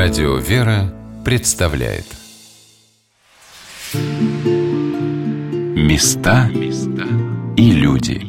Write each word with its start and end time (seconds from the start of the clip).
Радио 0.00 0.36
«Вера» 0.36 0.94
представляет 1.24 2.04
Места 5.74 6.48
и 7.56 7.72
люди 7.72 8.22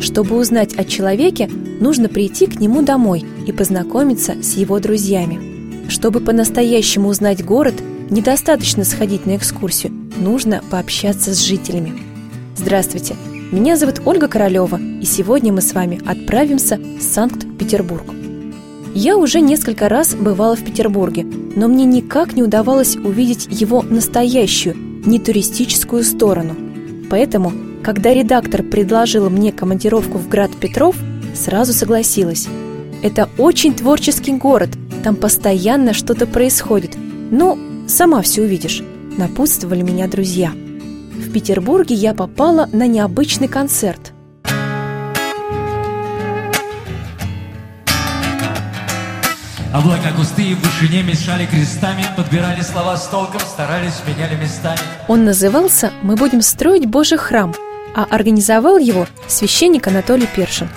Чтобы 0.00 0.38
узнать 0.38 0.72
о 0.78 0.84
человеке, 0.84 1.46
нужно 1.46 2.08
прийти 2.08 2.46
к 2.46 2.58
нему 2.58 2.80
домой 2.80 3.26
и 3.46 3.52
познакомиться 3.52 4.42
с 4.42 4.54
его 4.54 4.80
друзьями. 4.80 5.90
Чтобы 5.90 6.20
по-настоящему 6.20 7.08
узнать 7.08 7.44
город, 7.44 7.74
недостаточно 8.08 8.84
сходить 8.84 9.26
на 9.26 9.36
экскурсию, 9.36 9.92
нужно 10.16 10.62
пообщаться 10.70 11.34
с 11.34 11.40
жителями. 11.40 11.92
Здравствуйте! 12.56 13.16
Меня 13.52 13.76
зовут 13.76 14.00
Ольга 14.04 14.26
Королева, 14.26 14.80
и 15.00 15.04
сегодня 15.04 15.52
мы 15.52 15.60
с 15.60 15.74
вами 15.74 16.00
отправимся 16.06 16.76
в 16.76 17.02
Санкт-Петербург. 17.02 18.04
Я 18.94 19.16
уже 19.16 19.40
несколько 19.40 19.88
раз 19.88 20.14
бывала 20.14 20.56
в 20.56 20.64
Петербурге, 20.64 21.24
но 21.24 21.68
мне 21.68 21.84
никак 21.84 22.34
не 22.34 22.42
удавалось 22.42 22.96
увидеть 22.96 23.46
его 23.50 23.82
настоящую, 23.82 24.76
не 25.04 25.18
туристическую 25.18 26.04
сторону. 26.04 26.56
Поэтому, 27.10 27.52
когда 27.82 28.14
редактор 28.14 28.62
предложил 28.62 29.28
мне 29.30 29.52
командировку 29.52 30.18
в 30.18 30.28
град 30.28 30.50
Петров, 30.58 30.96
сразу 31.34 31.72
согласилась. 31.72 32.48
Это 33.02 33.28
очень 33.36 33.74
творческий 33.74 34.32
город, 34.32 34.70
там 35.04 35.16
постоянно 35.16 35.92
что-то 35.92 36.26
происходит. 36.26 36.96
Ну, 37.30 37.58
сама 37.86 38.22
все 38.22 38.42
увидишь, 38.42 38.82
напутствовали 39.16 39.82
меня 39.82 40.08
друзья– 40.08 40.52
Петербурге 41.34 41.96
я 41.96 42.14
попала 42.14 42.68
на 42.72 42.86
необычный 42.86 43.48
концерт. 43.48 44.12
Облака 49.72 50.12
густые 50.16 50.54
в 50.54 50.60
вышине 50.60 51.02
мешали 51.02 51.46
крестами, 51.46 52.04
подбирали 52.16 52.60
слова 52.60 52.96
с 52.96 53.08
толком, 53.08 53.40
старались, 53.40 54.00
меняли 54.06 54.40
местами. 54.40 54.78
Он 55.08 55.24
назывался 55.24 55.90
«Мы 56.02 56.14
будем 56.14 56.40
строить 56.40 56.86
Божий 56.86 57.18
храм», 57.18 57.52
а 57.96 58.04
организовал 58.04 58.78
его 58.78 59.08
священник 59.26 59.88
Анатолий 59.88 60.28
Першин. 60.36 60.68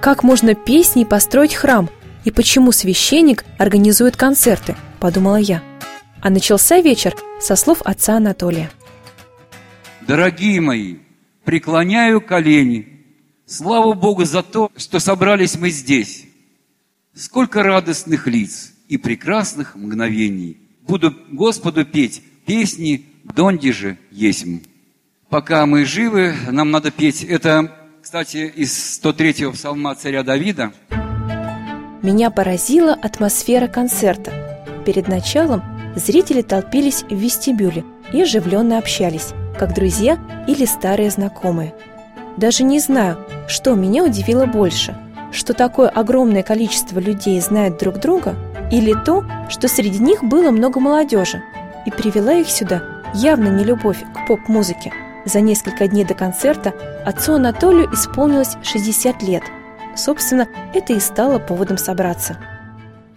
Как 0.00 0.22
можно 0.22 0.54
песней 0.54 1.04
построить 1.04 1.54
храм? 1.54 1.90
И 2.24 2.30
почему 2.30 2.72
священник 2.72 3.44
организует 3.58 4.16
концерты? 4.16 4.74
Подумала 5.00 5.36
я. 5.36 5.62
А 6.22 6.30
начался 6.30 6.80
вечер 6.80 7.14
со 7.40 7.56
слов 7.56 7.82
отца 7.84 8.16
Анатолия. 8.16 8.70
Дорогие 10.08 10.62
мои, 10.62 10.96
преклоняю 11.44 12.22
колени. 12.22 13.04
Слава 13.44 13.92
Богу 13.92 14.24
за 14.24 14.42
то, 14.42 14.72
что 14.74 15.00
собрались 15.00 15.58
мы 15.58 15.68
здесь. 15.68 16.24
Сколько 17.14 17.62
радостных 17.62 18.26
лиц 18.26 18.72
и 18.88 18.96
прекрасных 18.96 19.76
мгновений. 19.76 20.56
Буду 20.80 21.14
Господу 21.30 21.84
петь 21.84 22.22
песни 22.46 23.04
«Донди 23.22 23.70
же 23.70 23.98
есмь». 24.10 24.60
Пока 25.28 25.66
мы 25.66 25.84
живы, 25.84 26.34
нам 26.50 26.70
надо 26.70 26.90
петь. 26.90 27.22
Это, 27.22 27.70
кстати, 28.00 28.50
из 28.56 28.98
103-го 29.04 29.52
псалма 29.52 29.94
царя 29.94 30.22
Давида. 30.22 30.72
Меня 32.02 32.30
поразила 32.30 32.94
атмосфера 32.94 33.68
концерта. 33.68 34.32
Перед 34.86 35.06
началом 35.06 35.62
зрители 35.96 36.40
толпились 36.40 37.02
в 37.02 37.14
вестибюле 37.14 37.84
и 38.10 38.22
оживленно 38.22 38.78
общались 38.78 39.34
как 39.58 39.74
друзья 39.74 40.18
или 40.46 40.64
старые 40.64 41.10
знакомые. 41.10 41.74
Даже 42.36 42.62
не 42.62 42.78
знаю, 42.78 43.18
что 43.48 43.74
меня 43.74 44.04
удивило 44.04 44.46
больше, 44.46 44.96
что 45.32 45.52
такое 45.52 45.88
огромное 45.88 46.42
количество 46.42 46.98
людей 46.98 47.40
знает 47.40 47.78
друг 47.78 47.98
друга, 47.98 48.36
или 48.70 48.94
то, 49.04 49.24
что 49.48 49.66
среди 49.66 49.98
них 49.98 50.22
было 50.22 50.50
много 50.50 50.78
молодежи, 50.78 51.42
и 51.84 51.90
привела 51.90 52.34
их 52.34 52.48
сюда 52.48 52.82
явно 53.14 53.48
не 53.48 53.64
любовь 53.64 53.98
к 54.14 54.26
поп-музыке. 54.26 54.92
За 55.24 55.40
несколько 55.40 55.88
дней 55.88 56.04
до 56.04 56.14
концерта 56.14 56.72
отцу 57.04 57.34
Анатолию 57.34 57.92
исполнилось 57.92 58.56
60 58.62 59.22
лет. 59.22 59.42
Собственно, 59.96 60.48
это 60.74 60.92
и 60.92 61.00
стало 61.00 61.38
поводом 61.38 61.76
собраться. 61.76 62.38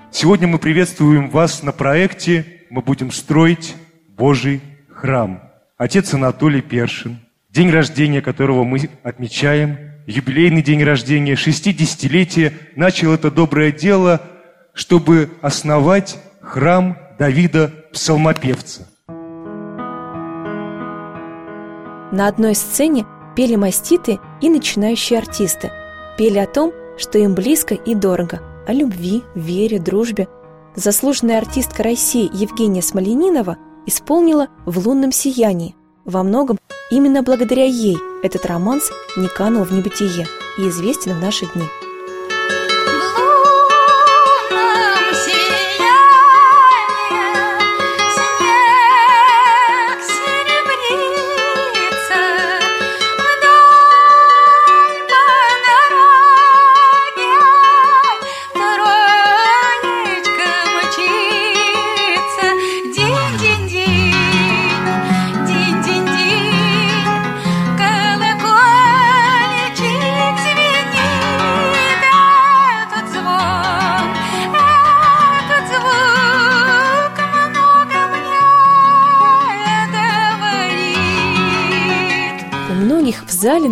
Сегодня 0.10 0.48
мы 0.48 0.58
приветствуем 0.58 1.30
вас 1.30 1.64
на 1.64 1.72
проекте 1.72 2.46
«Мы 2.70 2.82
будем 2.82 3.12
строить 3.12 3.76
Божий 4.18 4.62
храм» 4.90 5.51
отец 5.82 6.14
Анатолий 6.14 6.62
Першин, 6.62 7.18
день 7.50 7.72
рождения 7.72 8.22
которого 8.22 8.64
мы 8.64 8.88
отмечаем, 9.02 9.80
юбилейный 10.06 10.62
день 10.62 10.84
рождения, 10.84 11.34
60-летие, 11.34 12.54
начал 12.76 13.14
это 13.14 13.32
доброе 13.32 13.72
дело, 13.72 14.22
чтобы 14.74 15.32
основать 15.42 16.20
храм 16.40 17.00
Давида 17.18 17.74
Псалмопевца. 17.94 18.88
На 22.12 22.28
одной 22.28 22.54
сцене 22.54 23.08
пели 23.36 23.56
маститы 23.56 24.20
и 24.40 24.50
начинающие 24.50 25.18
артисты. 25.18 25.72
Пели 26.16 26.38
о 26.38 26.46
том, 26.46 26.74
что 27.00 27.18
им 27.18 27.34
близко 27.34 27.74
и 27.74 27.96
дорого, 27.96 28.40
о 28.68 28.74
любви, 28.74 29.24
вере, 29.34 29.80
дружбе. 29.80 30.28
Заслуженная 30.76 31.40
артистка 31.40 31.82
России 31.82 32.30
Евгения 32.32 32.84
Смоленинова– 32.84 33.58
исполнила 33.92 34.48
в 34.66 34.88
лунном 34.88 35.12
сиянии. 35.12 35.76
Во 36.06 36.24
многом 36.24 36.58
именно 36.90 37.22
благодаря 37.22 37.66
ей 37.66 37.98
этот 38.24 38.46
романс 38.46 38.90
не 39.18 39.28
канул 39.28 39.64
в 39.64 39.72
небытие 39.72 40.26
и 40.58 40.68
известен 40.70 41.14
в 41.14 41.22
наши 41.22 41.46
дни. 41.54 41.66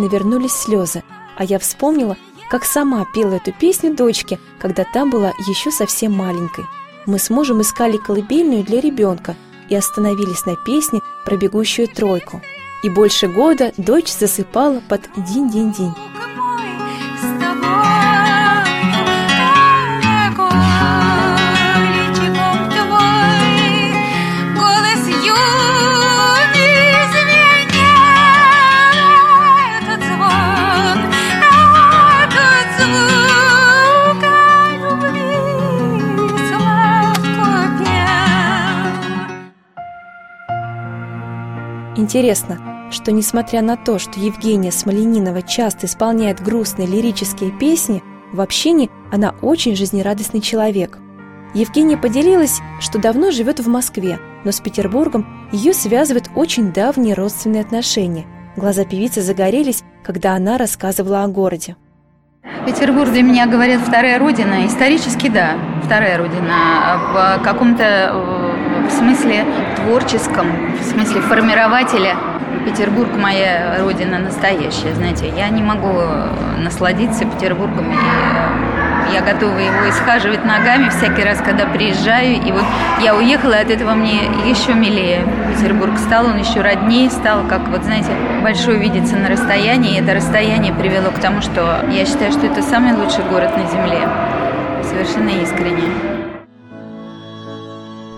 Навернулись 0.00 0.52
слезы, 0.52 1.02
а 1.36 1.44
я 1.44 1.58
вспомнила, 1.58 2.16
как 2.50 2.64
сама 2.64 3.06
пела 3.14 3.34
эту 3.34 3.52
песню 3.52 3.94
дочке, 3.94 4.40
когда 4.58 4.84
там 4.84 5.10
была 5.10 5.32
еще 5.46 5.70
совсем 5.70 6.12
маленькой. 6.12 6.66
Мы 7.06 7.18
с 7.18 7.30
мужем 7.30 7.60
искали 7.60 7.96
колыбельную 7.96 8.64
для 8.64 8.80
ребенка 8.80 9.36
и 9.68 9.76
остановились 9.76 10.44
на 10.46 10.56
песне 10.56 11.00
про 11.24 11.36
бегущую 11.36 11.88
тройку. 11.88 12.42
И 12.82 12.88
больше 12.88 13.28
года 13.28 13.72
дочь 13.76 14.12
засыпала 14.12 14.82
под 14.88 15.02
«Динь-динь-динь». 15.16 16.09
Интересно, 42.12 42.88
что 42.90 43.12
несмотря 43.12 43.62
на 43.62 43.76
то, 43.76 44.00
что 44.00 44.18
Евгения 44.18 44.72
Смоленинова 44.72 45.42
часто 45.42 45.86
исполняет 45.86 46.42
грустные 46.42 46.88
лирические 46.88 47.52
песни, 47.52 48.02
в 48.32 48.40
общении 48.40 48.90
она 49.12 49.32
очень 49.42 49.76
жизнерадостный 49.76 50.40
человек. 50.40 50.98
Евгения 51.54 51.96
поделилась, 51.96 52.58
что 52.80 52.98
давно 52.98 53.30
живет 53.30 53.60
в 53.60 53.68
Москве, 53.68 54.18
но 54.44 54.50
с 54.50 54.58
Петербургом 54.58 55.24
ее 55.52 55.72
связывают 55.72 56.28
очень 56.34 56.72
давние 56.72 57.14
родственные 57.14 57.62
отношения. 57.62 58.26
Глаза 58.56 58.84
певицы 58.84 59.22
загорелись, 59.22 59.84
когда 60.02 60.34
она 60.34 60.58
рассказывала 60.58 61.22
о 61.22 61.28
городе. 61.28 61.76
Петербург 62.66 63.12
для 63.12 63.22
меня, 63.22 63.46
говорят, 63.46 63.82
вторая 63.82 64.18
родина. 64.18 64.66
Исторически, 64.66 65.28
да, 65.28 65.56
вторая 65.84 66.18
родина. 66.18 67.38
В 67.38 67.44
каком-то 67.44 68.49
в 68.90 68.92
смысле 68.92 69.44
творческом, 69.76 70.46
в 70.78 70.82
смысле 70.82 71.20
формирователя 71.22 72.16
Петербург 72.64 73.16
моя 73.16 73.76
родина 73.78 74.18
настоящая, 74.18 74.94
знаете. 74.94 75.32
Я 75.34 75.48
не 75.48 75.62
могу 75.62 75.88
насладиться 76.58 77.24
Петербургом, 77.24 77.90
и 77.90 77.94
э, 77.94 79.14
я 79.14 79.22
готова 79.22 79.56
его 79.56 79.88
исхаживать 79.88 80.44
ногами 80.44 80.90
всякий 80.90 81.22
раз, 81.22 81.40
когда 81.40 81.66
приезжаю. 81.66 82.34
И 82.42 82.52
вот 82.52 82.64
я 83.02 83.14
уехала, 83.14 83.54
и 83.54 83.62
от 83.62 83.70
этого 83.70 83.94
мне 83.94 84.24
еще 84.44 84.74
милее 84.74 85.22
Петербург 85.54 85.96
стал, 85.96 86.26
он 86.26 86.38
еще 86.38 86.60
роднее 86.60 87.08
стал, 87.10 87.44
как 87.48 87.66
вот, 87.68 87.84
знаете, 87.84 88.10
большой 88.42 88.76
видится 88.78 89.16
на 89.16 89.28
расстоянии. 89.28 89.96
И 89.96 90.02
это 90.02 90.14
расстояние 90.14 90.74
привело 90.74 91.10
к 91.12 91.18
тому, 91.18 91.40
что 91.40 91.84
я 91.90 92.04
считаю, 92.04 92.32
что 92.32 92.46
это 92.46 92.62
самый 92.62 92.92
лучший 92.94 93.24
город 93.24 93.56
на 93.56 93.66
Земле. 93.68 94.06
Совершенно 94.82 95.30
искренне. 95.42 96.09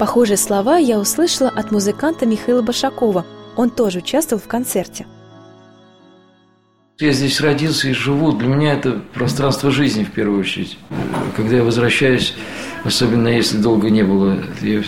Похожие 0.02 0.36
слова 0.36 0.78
я 0.78 0.98
услышала 0.98 1.48
от 1.48 1.70
музыканта 1.70 2.26
Михаила 2.26 2.60
Башакова. 2.60 3.24
Он 3.54 3.70
тоже 3.70 4.00
участвовал 4.00 4.42
в 4.42 4.48
концерте. 4.48 5.06
Я 6.98 7.12
здесь 7.12 7.40
родился 7.40 7.88
и 7.88 7.92
живу. 7.92 8.32
Для 8.32 8.48
меня 8.48 8.72
это 8.72 9.00
пространство 9.14 9.70
жизни 9.70 10.02
в 10.02 10.10
первую 10.10 10.40
очередь. 10.40 10.76
Когда 11.36 11.58
я 11.58 11.62
возвращаюсь, 11.62 12.34
особенно 12.82 13.28
если 13.28 13.58
долго 13.58 13.90
не 13.90 14.02
было, 14.02 14.38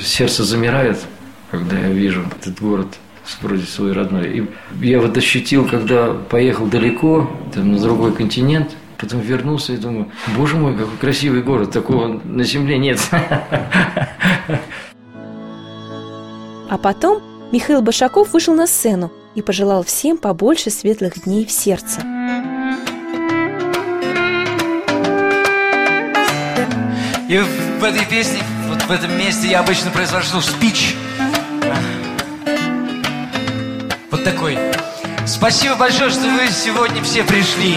сердце 0.02 0.42
замирает, 0.42 0.98
когда 1.52 1.78
я 1.78 1.90
вижу 1.90 2.24
этот 2.40 2.60
город 2.60 2.88
вроде 3.40 3.66
свой 3.66 3.92
родной. 3.92 4.38
И 4.38 4.50
я 4.84 5.00
вот 5.00 5.16
ощутил, 5.16 5.64
когда 5.68 6.12
поехал 6.12 6.66
далеко, 6.66 7.30
там, 7.54 7.70
на 7.70 7.78
другой 7.78 8.12
континент, 8.16 8.72
потом 8.98 9.20
вернулся 9.20 9.74
и 9.74 9.76
думаю, 9.76 10.10
боже 10.36 10.56
мой, 10.56 10.76
какой 10.76 10.96
красивый 10.96 11.42
город, 11.42 11.70
такого 11.70 12.20
на 12.24 12.42
земле 12.42 12.78
нет. 12.78 12.98
А 16.68 16.78
потом 16.78 17.22
Михаил 17.52 17.82
Башаков 17.82 18.32
вышел 18.32 18.54
на 18.54 18.66
сцену 18.66 19.12
и 19.34 19.42
пожелал 19.42 19.84
всем 19.84 20.16
побольше 20.16 20.70
светлых 20.70 21.24
дней 21.24 21.44
в 21.44 21.50
сердце. 21.50 22.00
И 27.28 27.38
в 27.38 27.84
этой 27.84 28.04
песне, 28.06 28.40
вот 28.68 28.82
в 28.82 28.90
этом 28.90 29.16
месте 29.18 29.48
я 29.48 29.60
обычно 29.60 29.90
произношу 29.90 30.40
спич. 30.40 30.94
Вот 34.10 34.22
такой. 34.24 34.58
Спасибо 35.26 35.74
большое, 35.74 36.10
что 36.10 36.28
вы 36.28 36.48
сегодня 36.48 37.02
все 37.02 37.24
пришли. 37.24 37.76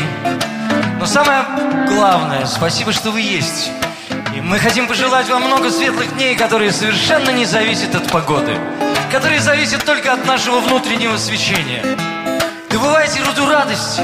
Но 1.00 1.06
самое 1.06 1.46
главное, 1.88 2.46
спасибо, 2.46 2.92
что 2.92 3.12
вы 3.12 3.22
есть. 3.22 3.72
И 4.36 4.42
мы 4.42 4.60
хотим 4.60 4.88
пожелать 4.88 5.30
вам 5.30 5.44
много 5.44 5.72
светлых 5.72 6.14
дней, 6.16 6.36
которые 6.36 6.72
совершенно 6.72 7.32
не 7.32 7.46
зависят 7.46 7.96
от 7.96 8.08
погоды, 8.12 8.58
которые 9.12 9.40
зависят 9.40 9.86
только 9.86 10.14
от 10.14 10.26
нашего 10.26 10.60
внутреннего 10.60 11.18
свечения. 11.18 11.84
Добывайте 12.70 13.22
руду 13.24 13.50
радости 13.50 14.02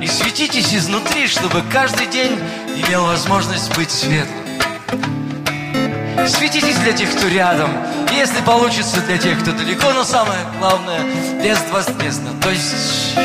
и 0.00 0.06
светитесь 0.06 0.74
изнутри, 0.74 1.26
чтобы 1.26 1.62
каждый 1.72 2.06
день 2.06 2.38
имел 2.76 3.06
возможность 3.06 3.74
быть 3.76 3.90
светлым. 3.90 4.46
Светитесь 6.26 6.76
для 6.78 6.92
тех, 6.92 7.10
кто 7.16 7.28
рядом, 7.28 7.70
если 8.12 8.40
получится 8.42 9.00
для 9.00 9.18
тех, 9.18 9.40
кто 9.40 9.52
далеко, 9.52 9.92
но 9.92 10.04
самое 10.04 10.40
главное, 10.58 11.00
без 11.42 11.58
возмездно, 11.70 12.30
то 12.40 12.50
есть 12.50 13.16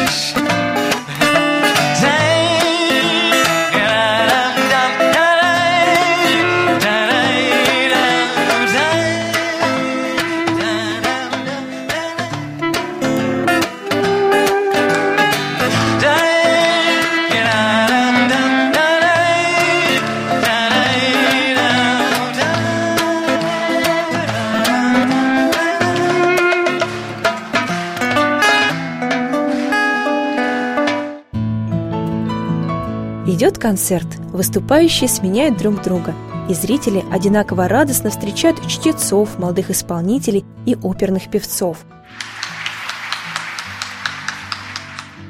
концерт, 33.66 34.06
выступающие 34.32 35.10
сменяют 35.10 35.58
друг 35.58 35.82
друга, 35.82 36.14
и 36.48 36.54
зрители 36.54 37.04
одинаково 37.12 37.68
радостно 37.68 38.12
встречают 38.12 38.62
чтецов, 38.68 39.40
молодых 39.40 39.72
исполнителей 39.72 40.46
и 40.68 40.76
оперных 40.76 41.32
певцов. 41.32 41.84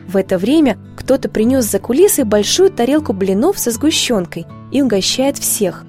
В 0.10 0.18
это 0.18 0.38
время 0.38 0.78
кто-то 0.98 1.30
принес 1.30 1.64
за 1.64 1.80
кулисы 1.80 2.26
большую 2.26 2.72
тарелку 2.72 3.14
блинов 3.14 3.58
со 3.58 3.72
сгущенкой 3.72 4.46
и 4.70 4.82
угощает 4.82 5.38
всех. 5.38 5.86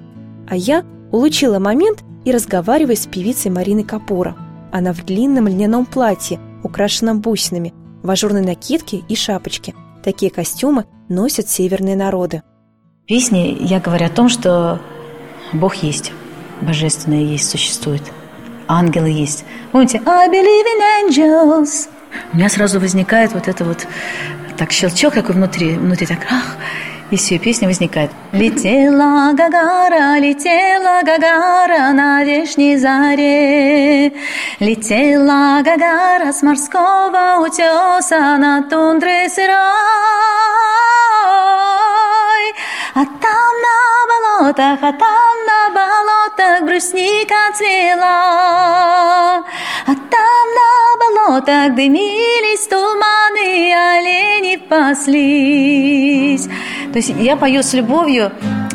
А 0.47 0.55
я 0.55 0.85
улучила 1.11 1.59
момент 1.59 2.05
и 2.23 2.31
разговариваю 2.31 2.95
с 2.95 3.07
певицей 3.07 3.51
Мариной 3.51 3.83
Капура. 3.83 4.37
Она 4.71 4.93
в 4.93 5.03
длинном 5.03 5.49
льняном 5.49 5.85
платье, 5.85 6.39
украшенном 6.63 7.19
бусинами, 7.19 7.73
в 8.03 8.09
ажурной 8.09 8.45
накидке 8.45 9.03
и 9.09 9.15
шапочке. 9.17 9.73
Такие 10.07 10.31
костюмы 10.31 10.85
носят 11.09 11.49
северные 11.49 11.97
народы. 11.97 12.41
В 13.03 13.07
песне 13.07 13.51
я 13.51 13.81
говорю 13.81 14.05
о 14.05 14.09
том, 14.09 14.29
что 14.29 14.79
Бог 15.51 15.75
есть, 15.75 16.13
божественное 16.61 17.23
есть, 17.23 17.49
существует. 17.49 18.03
Ангелы 18.69 19.09
есть. 19.09 19.43
Помните, 19.73 20.01
I 20.05 20.29
believe 20.29 20.63
in 20.63 21.09
angels. 21.09 21.89
У 22.31 22.37
меня 22.37 22.47
сразу 22.47 22.79
возникает 22.79 23.33
вот 23.33 23.49
это 23.49 23.65
вот 23.65 23.85
так 24.57 24.71
щелчок 24.71 25.13
такой 25.13 25.35
внутри, 25.35 25.75
внутри 25.75 26.07
так, 26.07 26.19
ах, 26.31 26.55
и 27.09 27.15
все, 27.15 27.39
песня 27.39 27.67
возникает. 27.67 28.11
Летела 28.33 29.31
Гагара, 29.33 30.19
летела 30.19 31.01
Гагара 31.03 31.93
на 31.93 32.23
вешней 32.23 32.75
заре. 32.75 34.13
Летела 34.59 35.61
Гагара 35.63 36.33
с 36.33 36.41
морского 36.43 37.45
утеса 37.45 38.37
на 38.37 38.61
тундре 38.63 39.29
сырой. 39.29 39.57
А 42.93 43.05
там 43.05 43.53
на 43.65 43.77
болотах, 44.09 44.79
а 44.81 44.91
там 44.91 45.37
на 45.49 45.69
болотах 45.73 46.63
брусника 46.63 47.53
цвела. 47.55 49.43
А 49.85 49.93
там 50.11 50.47
на 50.59 50.71
болотах 50.99 51.75
дымились 51.75 52.67
туманы, 52.67 53.73
олени 53.73 54.57
паслись. 54.57 56.49
То 56.97 56.99
есть 56.99 57.13
я 57.19 57.35
пою 57.35 57.61
с 57.61 57.75
любовью, 57.75 58.31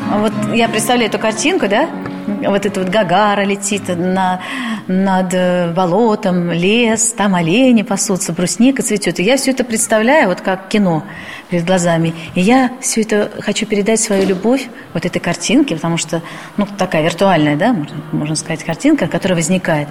вот 0.09 0.31
я 0.53 0.69
представляю 0.69 1.09
эту 1.09 1.19
картинку, 1.19 1.67
да, 1.67 1.89
вот 2.25 2.65
эта 2.65 2.79
вот 2.79 2.87
Гагара 2.87 3.43
летит 3.43 3.89
на, 3.89 4.39
над 4.87 5.73
болотом, 5.75 6.49
лес, 6.53 7.11
там 7.17 7.35
олени 7.35 7.81
пасутся, 7.81 8.31
брусника 8.31 8.81
цветет. 8.81 9.19
И 9.19 9.23
я 9.23 9.35
все 9.35 9.51
это 9.51 9.65
представляю 9.65 10.29
вот 10.29 10.39
как 10.39 10.69
кино 10.69 11.03
перед 11.49 11.65
глазами. 11.65 12.13
И 12.33 12.39
я 12.39 12.71
все 12.79 13.01
это 13.01 13.29
хочу 13.41 13.65
передать 13.65 13.99
свою 13.99 14.25
любовь 14.25 14.69
вот 14.93 15.05
этой 15.05 15.19
картинке, 15.19 15.75
потому 15.75 15.97
что, 15.97 16.21
ну, 16.55 16.65
такая 16.77 17.03
виртуальная, 17.03 17.57
да, 17.57 17.73
можно, 17.73 17.97
можно 18.13 18.35
сказать, 18.37 18.63
картинка, 18.63 19.07
которая 19.07 19.35
возникает. 19.35 19.89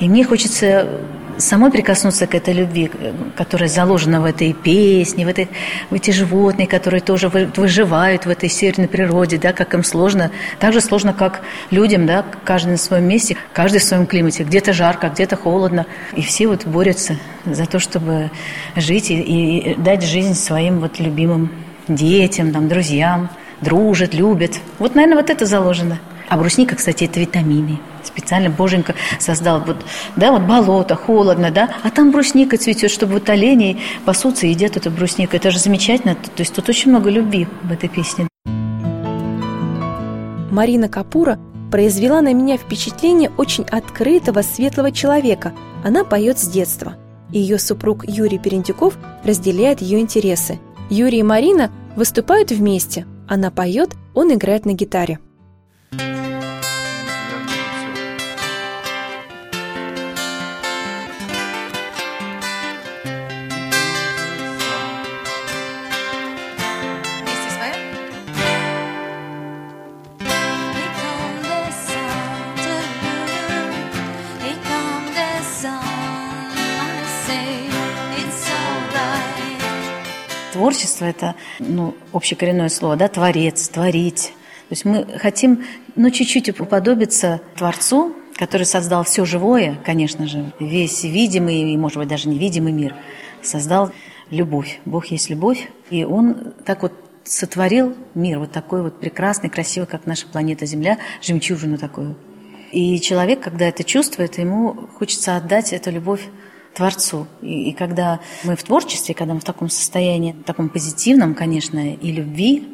И 0.00 0.08
мне 0.08 0.24
хочется 0.24 0.88
самой 1.38 1.70
прикоснуться 1.70 2.26
к 2.26 2.34
этой 2.34 2.54
любви, 2.54 2.90
которая 3.36 3.68
заложена 3.68 4.20
в 4.20 4.24
этой 4.24 4.52
песне, 4.52 5.24
в, 5.24 5.28
этой, 5.28 5.48
в 5.90 5.94
эти 5.94 6.10
животные, 6.10 6.66
которые 6.66 7.00
тоже 7.00 7.28
выживают 7.28 8.26
в 8.26 8.30
этой 8.30 8.48
северной 8.48 8.88
природе, 8.88 9.38
да, 9.38 9.52
как 9.52 9.74
им 9.74 9.84
сложно, 9.84 10.30
так 10.58 10.72
же 10.72 10.80
сложно, 10.80 11.12
как 11.12 11.42
людям, 11.70 12.06
да, 12.06 12.24
каждый 12.44 12.72
на 12.72 12.76
своем 12.76 13.04
месте, 13.04 13.36
каждый 13.52 13.78
в 13.78 13.84
своем 13.84 14.06
климате, 14.06 14.44
где-то 14.44 14.72
жарко, 14.72 15.08
где-то 15.08 15.36
холодно, 15.36 15.86
и 16.14 16.22
все 16.22 16.46
вот 16.46 16.66
борются 16.66 17.16
за 17.44 17.66
то, 17.66 17.78
чтобы 17.78 18.30
жить 18.76 19.10
и, 19.10 19.20
и 19.20 19.74
дать 19.76 20.02
жизнь 20.02 20.34
своим 20.34 20.80
вот 20.80 21.00
любимым 21.00 21.50
детям, 21.88 22.52
там, 22.52 22.68
друзьям, 22.68 23.28
дружат, 23.60 24.14
любят. 24.14 24.60
Вот, 24.78 24.94
наверное, 24.94 25.16
вот 25.16 25.30
это 25.30 25.46
заложено. 25.46 25.98
А 26.28 26.36
брусника, 26.36 26.76
кстати, 26.76 27.04
это 27.04 27.20
витамины. 27.20 27.78
Специально 28.06 28.50
Боженька 28.50 28.94
создал 29.18 29.60
вот, 29.60 29.76
да, 30.16 30.32
вот 30.32 30.42
болото, 30.42 30.94
холодно, 30.94 31.50
да, 31.50 31.70
а 31.82 31.90
там 31.90 32.10
брусника 32.10 32.56
цветет, 32.56 32.90
чтобы 32.90 33.14
вот 33.14 33.28
олени 33.30 33.80
пасутся 34.04 34.46
и 34.46 34.50
едят 34.50 34.76
эту 34.76 34.90
бруснику. 34.90 35.36
Это 35.36 35.50
же 35.50 35.58
замечательно. 35.58 36.14
То 36.14 36.30
есть 36.38 36.54
тут 36.54 36.68
очень 36.68 36.90
много 36.90 37.10
любви 37.10 37.48
в 37.62 37.72
этой 37.72 37.88
песне. 37.88 38.28
Марина 40.50 40.88
Капура 40.88 41.38
произвела 41.70 42.20
на 42.20 42.32
меня 42.32 42.56
впечатление 42.56 43.30
очень 43.36 43.64
открытого, 43.64 44.42
светлого 44.42 44.92
человека. 44.92 45.52
Она 45.82 46.04
поет 46.04 46.38
с 46.38 46.46
детства. 46.46 46.94
И 47.32 47.40
ее 47.40 47.58
супруг 47.58 48.04
Юрий 48.06 48.38
Перентюков 48.38 48.96
разделяет 49.24 49.80
ее 49.80 49.98
интересы. 49.98 50.60
Юрий 50.88 51.18
и 51.18 51.22
Марина 51.24 51.72
выступают 51.96 52.52
вместе. 52.52 53.06
Она 53.26 53.50
поет, 53.50 53.90
он 54.14 54.32
играет 54.32 54.66
на 54.66 54.74
гитаре. 54.74 55.18
say 55.94 56.33
Творчество– 80.64 81.04
это 81.04 81.34
ну, 81.58 81.94
общекоренное 82.14 82.70
слово, 82.70 82.96
да, 82.96 83.08
творец, 83.08 83.68
творить. 83.68 84.32
То 84.70 84.72
есть 84.72 84.86
мы 84.86 85.06
хотим, 85.18 85.62
ну, 85.94 86.10
чуть-чуть 86.10 86.58
уподобиться 86.58 87.42
Творцу, 87.54 88.16
который 88.36 88.64
создал 88.64 89.04
все 89.04 89.26
живое, 89.26 89.78
конечно 89.84 90.26
же, 90.26 90.54
весь 90.58 91.04
видимый 91.04 91.70
и, 91.70 91.76
может 91.76 91.98
быть, 91.98 92.08
даже 92.08 92.30
невидимый 92.30 92.72
мир, 92.72 92.96
создал 93.42 93.92
любовь. 94.30 94.80
Бог 94.86 95.04
есть 95.08 95.28
любовь, 95.28 95.68
и 95.90 96.02
Он 96.02 96.54
так 96.64 96.80
вот 96.80 96.94
сотворил 97.24 97.94
мир 98.14 98.38
вот 98.38 98.50
такой 98.50 98.80
вот 98.80 98.98
прекрасный, 98.98 99.50
красивый, 99.50 99.86
как 99.86 100.06
наша 100.06 100.26
планета 100.26 100.64
Земля, 100.64 100.96
жемчужину 101.20 101.76
такую. 101.76 102.16
И 102.72 102.98
человек, 103.00 103.40
когда 103.40 103.68
это 103.68 103.84
чувствует, 103.84 104.38
ему 104.38 104.88
хочется 104.98 105.36
отдать 105.36 105.74
эту 105.74 105.90
любовь 105.90 106.22
Творцу. 106.74 107.26
И, 107.40 107.70
и 107.70 107.72
когда 107.72 108.20
мы 108.42 108.56
в 108.56 108.62
творчестве, 108.62 109.14
когда 109.14 109.34
мы 109.34 109.40
в 109.40 109.44
таком 109.44 109.68
состоянии, 109.68 110.32
таком 110.44 110.68
позитивном, 110.68 111.34
конечно, 111.34 111.94
и 111.94 112.12
любви, 112.12 112.68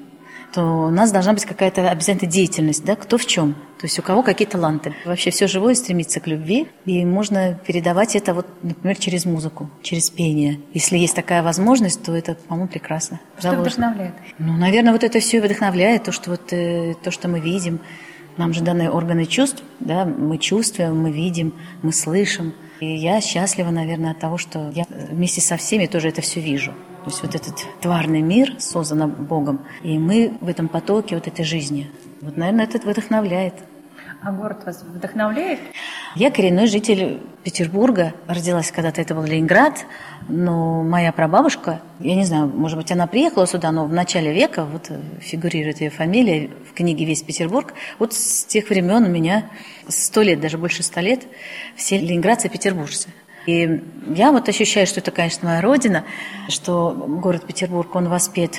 то 0.53 0.63
у 0.87 0.91
нас 0.91 1.13
должна 1.13 1.33
быть 1.33 1.45
какая-то 1.45 1.89
обязательно 1.91 2.31
деятельность, 2.31 2.85
да, 2.85 2.97
кто 2.97 3.19
в 3.19 3.27
чем. 3.27 3.55
То 3.79 3.87
есть 3.87 3.99
у 3.99 4.03
кого 4.03 4.23
какие 4.23 4.47
таланты. 4.47 4.95
Вообще 5.05 5.31
все 5.31 5.47
живое 5.47 5.75
стремится 5.75 6.21
к 6.21 6.27
любви, 6.27 6.67
и 6.85 7.05
можно 7.05 7.55
передавать 7.67 8.17
это, 8.17 8.35
вот, 8.35 8.47
например, 8.63 8.97
через 8.97 9.25
музыку, 9.25 9.71
через 9.83 10.11
пение. 10.11 10.61
Если 10.75 10.99
есть 10.99 11.15
такая 11.15 11.43
возможность, 11.43 12.03
то 12.03 12.13
это, 12.13 12.35
по-моему, 12.35 12.69
прекрасно. 12.69 13.21
Что 13.39 13.53
вдохновляет? 13.53 14.15
Ну, 14.39 14.55
наверное, 14.55 14.93
вот 14.93 15.05
это 15.05 15.21
все 15.21 15.41
вдохновляет, 15.41 16.05
то, 16.05 16.13
что, 16.13 16.31
вот, 16.31 16.53
э, 16.53 16.95
то, 17.03 17.11
что 17.11 17.29
мы 17.29 17.41
видим. 17.41 17.81
Нам 18.37 18.53
же 18.53 18.63
даны 18.63 18.91
органы 18.91 19.27
чувств, 19.27 19.63
да, 19.81 20.05
мы 20.05 20.39
чувствуем, 20.39 21.01
мы 21.01 21.11
видим, 21.11 21.55
мы 21.83 21.93
слышим. 21.93 22.55
И 22.81 22.87
я 22.87 23.21
счастлива, 23.21 23.71
наверное, 23.71 24.13
от 24.13 24.19
того, 24.19 24.39
что 24.39 24.71
я 24.75 24.85
вместе 24.89 25.41
со 25.41 25.57
всеми 25.57 25.87
тоже 25.87 26.09
это 26.09 26.23
все 26.23 26.41
вижу. 26.41 26.73
То 27.05 27.11
есть 27.11 27.23
вот 27.23 27.35
этот 27.35 27.55
тварный 27.81 28.23
мир 28.23 28.57
создан 28.59 29.11
Богом, 29.11 29.61
и 29.83 29.99
мы 29.99 30.35
в 30.41 30.49
этом 30.49 30.69
потоке 30.69 31.15
вот 31.15 31.27
этой 31.27 31.45
жизни. 31.45 31.91
Вот, 32.21 32.37
наверное, 32.37 32.65
это 32.67 32.79
вдохновляет. 32.79 33.55
А 34.23 34.33
город 34.33 34.67
вас 34.67 34.83
вдохновляет? 34.83 35.61
Я 36.15 36.31
коренной 36.31 36.67
житель 36.67 37.21
Петербурга. 37.43 38.13
Родилась 38.27 38.71
когда-то, 38.71 39.01
это 39.01 39.15
был 39.15 39.25
Ленинград. 39.25 39.87
Но 40.29 40.83
моя 40.83 41.11
прабабушка, 41.11 41.81
я 42.01 42.15
не 42.15 42.27
знаю, 42.27 42.47
может 42.49 42.77
быть, 42.77 42.93
она 42.93 43.07
приехала 43.07 43.47
сюда, 43.47 43.73
но 43.73 43.87
в 43.87 43.93
начале 43.93 44.35
века, 44.35 44.67
вот 44.67 44.91
фигурирует 45.21 45.81
ее 45.81 45.89
фамилия 45.89 46.51
в 46.69 46.75
книге 46.75 47.07
«Весь 47.07 47.23
Петербург». 47.23 47.73
Вот 47.99 48.13
с 48.13 48.45
тех 48.45 48.69
времен 48.69 49.05
у 49.05 49.09
меня 49.09 49.47
сто 49.89 50.21
лет, 50.21 50.41
даже 50.41 50.59
больше 50.59 50.83
ста 50.83 51.01
лет, 51.01 51.23
все 51.75 51.99
ленинградцы 51.99 52.51
петербуржцы. 52.51 53.09
И 53.47 53.83
я 54.15 54.33
вот 54.33 54.51
ощущаю, 54.51 54.87
что 54.87 55.01
это, 55.01 55.13
конечно, 55.13 55.49
моя 55.49 55.63
родина, 55.63 56.05
что 56.49 56.91
город 56.93 57.47
Петербург, 57.47 57.95
он 57.97 58.09
воспет 58.09 58.59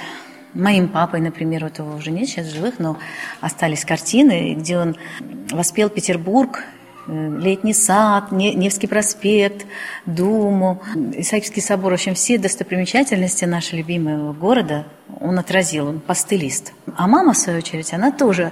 моим 0.54 0.88
папой, 0.88 1.22
например, 1.22 1.64
вот 1.64 1.80
его 1.80 1.96
уже 1.96 2.12
нет 2.12 2.28
сейчас 2.28 2.48
живых, 2.48 2.80
но 2.80 2.98
остались 3.40 3.86
картины, 3.86 4.56
где 4.56 4.78
он 4.78 4.96
воспел 5.52 5.90
Петербург, 5.90 6.64
э, 7.08 7.38
Летний 7.40 7.74
сад, 7.74 8.32
Невский 8.32 8.88
проспект, 8.88 9.66
Думу, 10.06 10.82
Исаакиевский 10.96 11.62
собор. 11.62 11.92
В 11.92 11.96
общем, 11.96 12.14
все 12.14 12.38
достопримечательности 12.38 13.46
нашего 13.46 13.78
любимого 13.78 14.34
города 14.34 14.86
он 15.20 15.38
отразил, 15.40 15.88
он 15.88 16.00
постылист. 16.00 16.74
А 16.96 17.08
мама, 17.08 17.34
в 17.34 17.38
свою 17.38 17.60
очередь, 17.60 17.94
она 17.94 18.12
тоже 18.12 18.52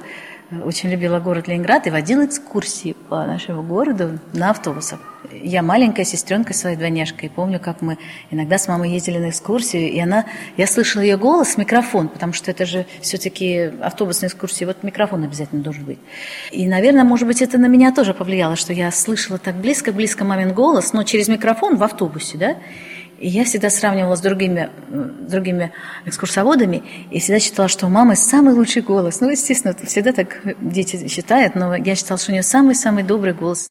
очень 0.64 0.90
любила 0.90 1.20
город 1.20 1.48
Ленинград 1.48 1.86
и 1.86 1.92
водила 1.92 2.26
экскурсии 2.26 2.96
по 3.08 3.26
нашему 3.26 3.62
городу 3.62 4.20
на 4.34 4.50
автобусах. 4.50 5.00
Я 5.32 5.62
маленькая 5.62 6.06
сестренка 6.06 6.54
своей 6.54 6.76
двойняшкой, 6.76 7.30
помню, 7.30 7.60
как 7.60 7.82
мы 7.82 7.98
иногда 8.32 8.58
с 8.58 8.68
мамой 8.68 8.92
ездили 8.92 9.20
на 9.20 9.30
экскурсию, 9.30 9.92
и 9.92 10.00
она, 10.00 10.26
я 10.58 10.66
слышала 10.66 11.04
ее 11.04 11.18
голос, 11.18 11.58
микрофон, 11.58 12.08
потому 12.08 12.34
что 12.34 12.50
это 12.50 12.66
же 12.66 12.88
все-таки 13.02 13.72
автобусные 13.82 14.30
экскурсии, 14.30 14.66
вот 14.66 14.82
микрофон 14.82 15.24
обязательно 15.24 15.62
должен 15.62 15.86
быть. 15.86 16.00
И, 16.52 16.68
наверное, 16.68 17.04
может 17.04 17.28
быть, 17.28 17.42
это 17.42 17.58
на 17.60 17.68
меня 17.68 17.94
тоже 17.94 18.14
повлияло, 18.14 18.56
что 18.56 18.74
я 18.74 18.92
слышала 18.92 19.38
так 19.38 19.56
близко-близко 19.56 20.24
мамин 20.24 20.54
голос, 20.54 20.94
но 20.94 21.04
через 21.04 21.28
микрофон 21.28 21.76
в 21.76 21.84
автобусе, 21.84 22.38
да, 22.38 22.58
и 23.20 23.28
я 23.28 23.44
всегда 23.44 23.70
сравнивала 23.70 24.16
с 24.16 24.22
другими, 24.22 24.70
другими 24.90 25.72
экскурсоводами 26.06 26.84
и 27.12 27.20
всегда 27.20 27.40
считала, 27.40 27.68
что 27.68 27.88
у 27.88 27.90
мамы 27.90 28.16
самый 28.16 28.54
лучший 28.54 28.82
голос. 28.82 29.20
Ну, 29.22 29.30
естественно, 29.30 29.76
всегда 29.84 30.14
так 30.14 30.42
дети 30.62 31.08
считают, 31.08 31.56
но 31.56 31.76
я 31.76 31.96
считала, 31.96 32.18
что 32.18 32.32
у 32.32 32.34
нее 32.34 32.44
самый-самый 32.44 33.04
добрый 33.04 33.34
голос. 33.34 33.70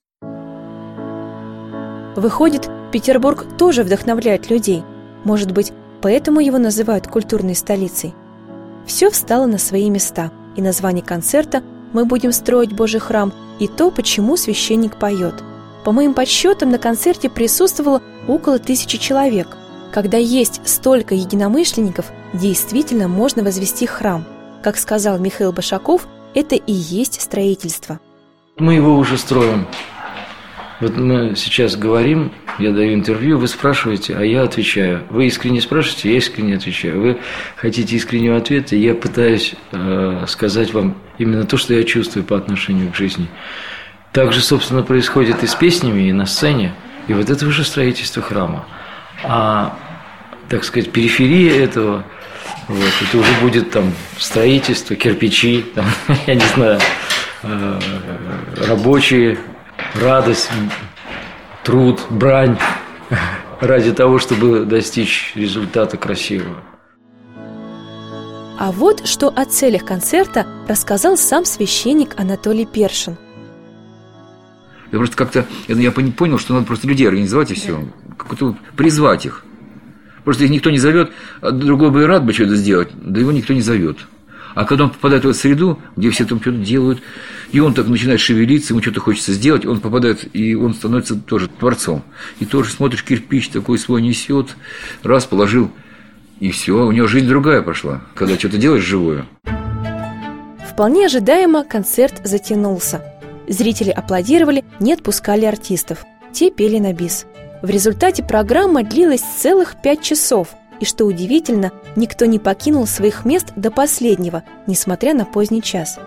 Выходит, 2.16 2.68
Петербург 2.92 3.46
тоже 3.56 3.84
вдохновляет 3.84 4.50
людей. 4.50 4.82
Может 5.24 5.52
быть, 5.52 5.72
поэтому 6.02 6.40
его 6.40 6.58
называют 6.58 7.06
культурной 7.06 7.54
столицей. 7.54 8.14
Все 8.86 9.10
встало 9.10 9.46
на 9.46 9.58
свои 9.58 9.90
места, 9.90 10.30
и 10.56 10.62
название 10.62 11.04
концерта 11.04 11.62
«Мы 11.92 12.04
будем 12.04 12.32
строить 12.32 12.72
Божий 12.72 13.00
храм» 13.00 13.32
и 13.60 13.68
то, 13.68 13.90
почему 13.90 14.36
священник 14.36 14.98
поет. 14.98 15.34
По 15.84 15.92
моим 15.92 16.14
подсчетам, 16.14 16.70
на 16.70 16.78
концерте 16.78 17.30
присутствовало 17.30 18.02
около 18.28 18.58
тысячи 18.60 18.98
человек. 18.98 19.56
Когда 19.92 20.18
есть 20.18 20.60
столько 20.64 21.14
единомышленников, 21.14 22.12
действительно 22.32 23.08
можно 23.08 23.42
возвести 23.42 23.86
храм. 23.86 24.24
Как 24.62 24.76
сказал 24.76 25.18
Михаил 25.18 25.52
Башаков, 25.52 26.06
это 26.34 26.54
и 26.54 26.72
есть 26.72 27.20
строительство. 27.20 27.98
Мы 28.58 28.74
его 28.74 28.96
уже 28.96 29.18
строим. 29.18 29.66
Вот 30.80 30.96
мы 30.96 31.34
сейчас 31.34 31.74
говорим, 31.74 32.32
я 32.58 32.70
даю 32.70 32.94
интервью, 32.94 33.38
вы 33.38 33.48
спрашиваете, 33.48 34.14
а 34.16 34.22
я 34.22 34.42
отвечаю. 34.42 35.02
Вы 35.10 35.26
искренне 35.26 35.60
спрашиваете, 35.60 36.12
я 36.12 36.18
искренне 36.18 36.54
отвечаю. 36.54 37.00
Вы 37.00 37.18
хотите 37.56 37.96
искреннего 37.96 38.36
ответа, 38.36 38.76
я 38.76 38.94
пытаюсь 38.94 39.54
э, 39.72 40.24
сказать 40.28 40.72
вам 40.72 40.96
именно 41.18 41.44
то, 41.44 41.56
что 41.56 41.74
я 41.74 41.82
чувствую 41.82 42.24
по 42.24 42.36
отношению 42.36 42.92
к 42.92 42.94
жизни. 42.96 43.28
Так 44.12 44.32
же, 44.32 44.40
собственно, 44.40 44.82
происходит 44.82 45.42
и 45.42 45.46
с 45.48 45.54
песнями, 45.54 46.08
и 46.08 46.12
на 46.12 46.26
сцене. 46.26 46.74
И 47.08 47.14
вот 47.14 47.30
это 47.30 47.46
уже 47.46 47.64
строительство 47.64 48.22
храма. 48.22 48.66
А, 49.24 49.76
так 50.48 50.62
сказать, 50.62 50.92
периферия 50.92 51.64
этого, 51.64 52.04
вот, 52.68 52.92
это 53.02 53.18
уже 53.18 53.32
будет 53.40 53.70
там 53.70 53.92
строительство, 54.18 54.94
кирпичи, 54.94 55.64
там, 55.74 55.86
я 56.26 56.34
не 56.34 56.44
знаю, 56.54 56.78
э, 57.42 57.80
рабочие, 58.68 59.38
радость, 59.94 60.50
труд, 61.64 62.00
брань 62.10 62.58
ради 63.60 63.92
того, 63.92 64.18
чтобы 64.18 64.66
достичь 64.66 65.32
результата 65.34 65.96
красивого. 65.96 66.62
А 68.60 68.70
вот 68.72 69.06
что 69.06 69.28
о 69.28 69.44
целях 69.46 69.84
концерта 69.84 70.46
рассказал 70.68 71.16
сам 71.16 71.44
священник 71.46 72.18
Анатолий 72.18 72.66
Першин– 72.66 73.16
я 74.92 74.98
просто 74.98 75.16
как-то, 75.16 75.46
я 75.68 75.90
понял, 75.90 76.38
что 76.38 76.54
надо 76.54 76.66
просто 76.66 76.88
людей 76.88 77.06
организовать 77.06 77.50
и 77.50 77.54
все. 77.54 77.84
Как-то 78.16 78.56
призвать 78.76 79.26
их. 79.26 79.44
Просто 80.24 80.44
их 80.44 80.50
никто 80.50 80.70
не 80.70 80.78
зовет, 80.78 81.10
а 81.40 81.50
другой 81.52 81.90
бы 81.90 82.02
и 82.02 82.04
рад 82.04 82.24
бы 82.24 82.32
что-то 82.32 82.56
сделать, 82.56 82.88
да 82.94 83.20
его 83.20 83.32
никто 83.32 83.54
не 83.54 83.62
зовет. 83.62 83.98
А 84.54 84.64
когда 84.64 84.84
он 84.84 84.90
попадает 84.90 85.24
в 85.24 85.28
эту 85.28 85.38
среду, 85.38 85.78
где 85.96 86.10
все 86.10 86.24
там 86.24 86.40
что-то 86.40 86.58
делают, 86.58 87.00
и 87.52 87.60
он 87.60 87.74
так 87.74 87.86
начинает 87.86 88.20
шевелиться, 88.20 88.72
ему 88.72 88.82
что-то 88.82 89.00
хочется 89.00 89.32
сделать, 89.32 89.64
он 89.64 89.80
попадает, 89.80 90.28
и 90.34 90.54
он 90.54 90.74
становится 90.74 91.14
тоже 91.14 91.48
творцом. 91.48 92.02
И 92.40 92.44
тоже 92.44 92.70
смотришь, 92.70 93.04
кирпич 93.04 93.48
такой 93.48 93.78
свой 93.78 94.02
несет, 94.02 94.56
раз 95.02 95.26
положил, 95.26 95.70
и 96.40 96.50
все, 96.50 96.86
у 96.86 96.92
него 96.92 97.06
жизнь 97.06 97.28
другая 97.28 97.62
пошла, 97.62 98.02
когда 98.14 98.36
что-то 98.38 98.58
делаешь 98.58 98.84
живое. 98.84 99.26
Вполне 100.70 101.06
ожидаемо 101.06 101.64
концерт 101.64 102.20
затянулся. 102.24 103.17
Зрители 103.48 103.90
аплодировали, 103.90 104.64
не 104.78 104.92
отпускали 104.92 105.46
артистов. 105.46 106.04
Те 106.32 106.50
пели 106.50 106.78
на 106.78 106.92
бис. 106.92 107.26
В 107.62 107.70
результате 107.70 108.22
программа 108.22 108.84
длилась 108.84 109.22
целых 109.38 109.80
пять 109.82 110.02
часов, 110.02 110.48
и, 110.80 110.84
что 110.84 111.06
удивительно, 111.06 111.72
никто 111.96 112.26
не 112.26 112.38
покинул 112.38 112.86
своих 112.86 113.24
мест 113.24 113.52
до 113.56 113.70
последнего, 113.70 114.44
несмотря 114.66 115.14
на 115.14 115.24
поздний 115.24 115.62
час. 115.62 115.98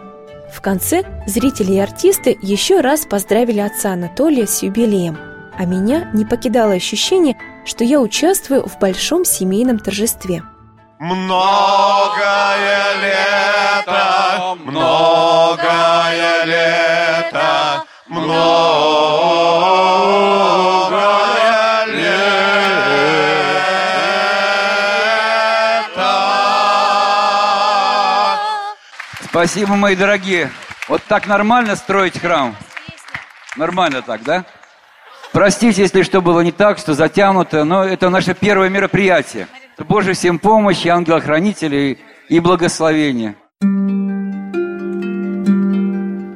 В 0.53 0.61
конце 0.61 1.03
зрители 1.27 1.73
и 1.73 1.79
артисты 1.79 2.37
еще 2.41 2.81
раз 2.81 3.05
поздравили 3.05 3.59
отца 3.59 3.93
Анатолия 3.93 4.47
с 4.47 4.63
юбилеем, 4.63 5.17
а 5.57 5.65
меня 5.65 6.09
не 6.13 6.25
покидало 6.25 6.73
ощущение, 6.73 7.37
что 7.65 7.83
я 7.83 7.99
участвую 7.99 8.67
в 8.67 8.79
большом 8.79 9.25
семейном 9.25 9.79
торжестве. 9.79 10.43
Многое 11.03 12.93
лето, 13.01 14.55
многое 14.59 16.45
лето, 16.45 17.83
многое 18.05 18.61
лето. 21.87 22.21
Спасибо, 29.23 29.73
мои 29.73 29.95
дорогие. 29.95 30.51
Вот 30.87 31.01
так 31.07 31.25
нормально 31.25 31.75
строить 31.77 32.19
храм? 32.21 32.55
Нормально 33.55 34.03
так, 34.03 34.21
да? 34.21 34.45
Простите, 35.31 35.81
если 35.81 36.03
что 36.03 36.21
было 36.21 36.41
не 36.41 36.51
так, 36.51 36.77
что 36.77 36.93
затянуто, 36.93 37.63
но 37.63 37.83
это 37.85 38.11
наше 38.11 38.35
первое 38.35 38.69
мероприятие. 38.69 39.47
Боже 39.87 40.13
всем 40.13 40.39
помощи, 40.39 40.87
ангел-хранителей 40.87 41.97
и 42.29 42.39
благословения. 42.39 43.35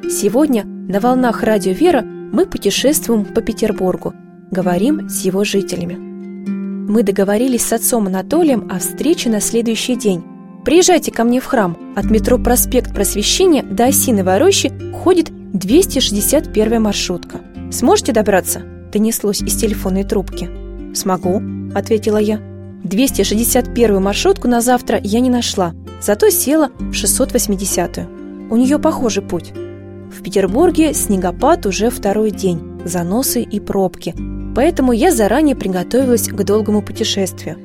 Сегодня 0.09 0.63
на 0.65 0.99
волнах 0.99 1.43
Радио 1.43 1.73
Вера 1.73 2.01
мы 2.01 2.45
путешествуем 2.45 3.25
по 3.25 3.41
Петербургу, 3.41 4.13
говорим 4.51 5.09
с 5.09 5.21
его 5.25 5.43
жителями. 5.43 5.95
Мы 5.95 7.03
договорились 7.03 7.65
с 7.65 7.73
отцом 7.73 8.07
Анатолием 8.07 8.69
о 8.71 8.79
встрече 8.79 9.29
на 9.29 9.41
следующий 9.41 9.95
день. 9.95 10.23
Приезжайте 10.63 11.11
ко 11.11 11.23
мне 11.23 11.39
в 11.39 11.45
храм. 11.45 11.77
От 11.95 12.05
метро 12.05 12.37
«Проспект 12.37 12.93
Просвещения» 12.93 13.63
до 13.63 13.85
Осиновой 13.85 14.37
рощи 14.37 14.71
ходит 15.03 15.29
261 15.53 16.81
маршрутка. 16.81 17.41
Сможете 17.71 18.11
добраться? 18.13 18.61
Донеслось 18.91 19.41
из 19.41 19.55
телефонной 19.55 20.03
трубки. 20.03 20.49
«Смогу»,— 20.95 21.41
ответила 21.75 22.17
я. 22.17 22.54
261 22.85 23.99
маршрутку 23.99 24.47
на 24.47 24.61
завтра 24.61 24.99
я 25.03 25.19
не 25.19 25.31
нашла, 25.31 25.73
зато 26.01 26.29
села 26.29 26.69
в 26.77 26.91
680-ю. 26.91 28.07
У 28.51 28.57
нее 28.57 28.77
похожий 28.77 29.23
путь. 29.23 29.53
В 29.53 30.21
Петербурге 30.21 30.93
снегопад 30.93 31.65
уже 31.65 31.89
второй 31.89 32.29
день, 32.29 32.79
заносы 32.85 33.41
и 33.41 33.59
пробки. 33.59 34.13
Поэтому 34.55 34.93
я 34.93 35.11
заранее 35.11 35.55
приготовилась 35.55 36.27
к 36.27 36.43
долгому 36.43 36.83
путешествию. 36.83 37.57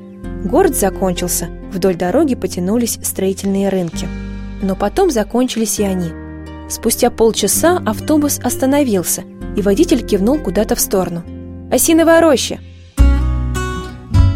Город 0.43 0.75
закончился, 0.75 1.49
вдоль 1.71 1.95
дороги 1.95 2.33
потянулись 2.33 2.97
строительные 3.03 3.69
рынки. 3.69 4.07
Но 4.63 4.75
потом 4.75 5.11
закончились 5.11 5.79
и 5.79 5.83
они. 5.83 6.09
Спустя 6.67 7.11
полчаса 7.11 7.79
автобус 7.85 8.39
остановился, 8.39 9.23
и 9.55 9.61
водитель 9.61 10.03
кивнул 10.03 10.39
куда-то 10.39 10.75
в 10.75 10.79
сторону. 10.79 11.21
«Осиновая 11.69 12.21
роща!» 12.21 12.57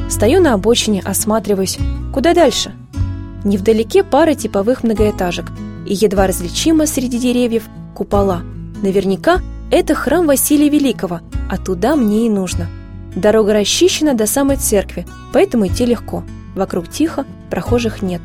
Стою 0.09 0.41
на 0.41 0.53
обочине, 0.53 1.01
осматриваюсь. 1.03 1.77
Куда 2.13 2.33
дальше? 2.33 2.73
Невдалеке 3.43 4.03
пара 4.03 4.33
типовых 4.33 4.83
многоэтажек, 4.83 5.45
и 5.85 5.93
едва 5.93 6.27
различимо 6.27 6.87
среди 6.87 7.19
деревьев 7.19 7.63
купола. 7.95 8.41
Наверняка 8.81 9.39
это 9.71 9.95
храм 9.95 10.27
Василия 10.27 10.69
Великого, 10.69 11.21
а 11.49 11.57
туда 11.57 11.95
мне 11.95 12.27
и 12.27 12.29
нужно. 12.29 12.67
Дорога 13.15 13.53
расчищена 13.53 14.13
до 14.13 14.27
самой 14.27 14.57
церкви, 14.57 15.05
поэтому 15.33 15.67
идти 15.67 15.85
легко. 15.85 16.23
Вокруг 16.55 16.89
тихо, 16.89 17.25
прохожих 17.49 18.01
нет. 18.01 18.21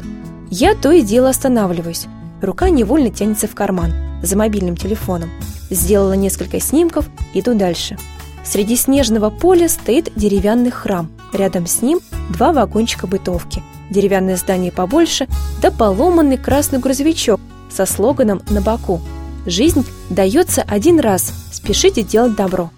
Я 0.51 0.75
то 0.75 0.91
и 0.91 1.03
дело 1.03 1.29
останавливаюсь. 1.29 2.07
Рука 2.43 2.71
невольно 2.71 3.11
тянется 3.11 3.47
в 3.47 3.55
карман, 3.55 3.93
за 4.23 4.37
мобильным 4.37 4.77
телефоном. 4.77 5.31
Сделала 5.71 6.15
несколько 6.15 6.61
снимков, 6.61 7.07
иду 7.35 7.55
дальше. 7.55 7.97
Среди 8.45 8.77
снежного 8.77 9.31
поля 9.31 9.69
стоит 9.69 10.11
деревянный 10.17 10.71
храм. 10.71 11.11
Рядом 11.33 11.67
с 11.67 11.83
ним 11.83 12.01
два 12.31 12.53
вагончика 12.53 13.07
бытовки. 13.07 13.63
Деревянное 13.91 14.37
здание 14.37 14.73
побольше, 14.73 15.27
да 15.61 15.71
поломанный 15.71 16.39
красный 16.39 16.79
грузовичок 16.79 17.41
со 17.71 17.87
слоганом 17.87 18.43
на 18.51 18.61
боку 18.61 19.01
Жизнь 19.47 19.87
дается 20.11 20.63
один 20.63 21.01
раз, 21.01 21.33
спешите 21.51 22.03
делать 22.03 22.37
добро. 22.37 22.71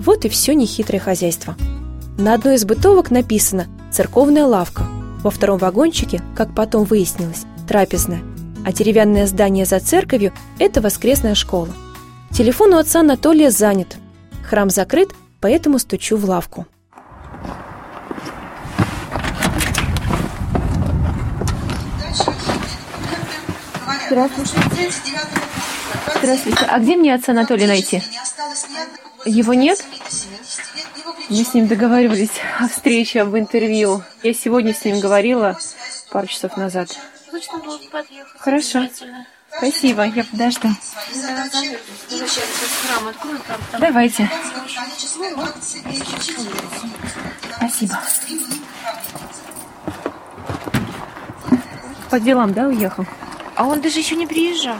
Вот 0.00 0.24
и 0.24 0.28
все 0.28 0.54
нехитрое 0.54 0.98
хозяйство. 0.98 1.56
На 2.16 2.34
одной 2.34 2.54
из 2.54 2.64
бытовок 2.64 3.10
написано 3.10 3.66
«Церковная 3.92 4.46
лавка». 4.46 4.84
Во 5.22 5.30
втором 5.30 5.58
вагончике, 5.58 6.22
как 6.34 6.54
потом 6.54 6.84
выяснилось, 6.84 7.44
трапезная. 7.68 8.22
А 8.64 8.72
деревянное 8.72 9.26
здание 9.26 9.66
за 9.66 9.78
церковью– 9.78 10.32
это 10.58 10.80
воскресная 10.80 11.34
школа. 11.34 11.68
Телефон 12.30 12.72
у 12.72 12.78
отца 12.78 13.00
Анатолия 13.00 13.50
занят. 13.50 13.96
Храм 14.42 14.70
закрыт, 14.70 15.10
поэтому 15.40 15.78
стучу 15.78 16.16
в 16.16 16.24
лавку. 16.24 16.66
Здравствуйте. 24.06 24.52
Здравствуйте. 26.16 26.64
А 26.66 26.78
где 26.78 26.96
мне 26.96 27.14
отца 27.14 27.32
Анатолия 27.32 27.66
найти? 27.66 28.02
Его 29.24 29.54
нет? 29.54 29.84
Мы 31.28 31.44
с 31.44 31.54
ним 31.54 31.66
договаривались 31.66 32.30
о 32.60 32.68
встрече, 32.68 33.22
об 33.22 33.36
интервью. 33.36 34.02
Я 34.22 34.32
сегодня 34.32 34.72
с 34.72 34.84
ним 34.84 35.00
говорила 35.00 35.58
пару 36.10 36.26
часов 36.28 36.56
назад. 36.56 36.96
Хорошо. 38.38 38.88
Спасибо, 39.56 40.04
я 40.04 40.24
подожду. 40.24 40.68
Давайте. 43.78 44.30
Спасибо. 47.56 48.00
По 52.10 52.20
делам, 52.20 52.52
да, 52.52 52.66
уехал? 52.68 53.04
А 53.56 53.66
он 53.66 53.80
даже 53.80 53.98
еще 53.98 54.16
не 54.16 54.26
приезжал. 54.26 54.76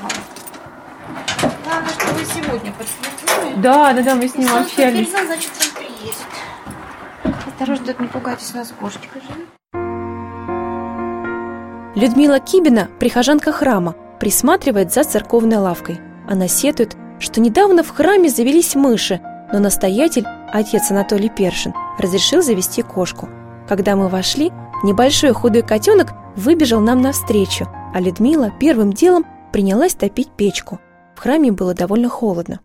Надо, 1.64 1.88
чтобы 1.88 2.20
сегодня 2.24 2.72
подтвердили. 2.72 3.60
Да, 3.62 3.92
да, 3.94 4.02
да, 4.02 4.14
мы 4.14 4.28
с 4.28 4.34
ним 4.34 4.42
Если 4.42 4.52
он 4.54 4.62
общались. 4.62 5.10
значит, 5.10 5.50
он 5.60 5.74
приедет. 5.84 7.46
Осторожно, 7.46 7.86
тут 7.86 8.00
не 8.00 8.06
пугайтесь, 8.06 8.52
у 8.54 8.56
нас 8.58 8.72
кошечка 8.78 9.18
живет. 9.20 9.48
Людмила 11.96 12.38
Кибина, 12.38 12.88
прихожанка 13.00 13.52
храма, 13.52 13.94
присматривает 14.20 14.92
за 14.92 15.04
церковной 15.04 15.56
лавкой. 15.56 15.98
Она 16.28 16.46
сетует, 16.46 16.96
что 17.18 17.40
недавно 17.40 17.82
в 17.82 17.88
храме 17.90 18.28
завелись 18.28 18.74
мыши, 18.74 19.20
но 19.52 19.58
настоятель, 19.58 20.26
отец 20.52 20.90
Анатолий 20.90 21.30
Першин, 21.30 21.72
разрешил 21.98 22.42
завести 22.42 22.82
кошку. 22.82 23.28
Когда 23.66 23.96
мы 23.96 24.08
вошли, 24.08 24.52
небольшой 24.84 25.32
худой 25.32 25.62
котенок 25.62 26.12
выбежал 26.36 26.80
нам 26.80 27.00
навстречу, 27.00 27.66
а 27.96 28.00
Людмила 28.00 28.50
первым 28.50 28.92
делом 28.92 29.24
принялась 29.54 29.94
топить 29.94 30.28
печку. 30.28 30.78
В 31.14 31.20
храме 31.20 31.50
было 31.50 31.72
довольно 31.72 32.11
холодно. 32.11 32.61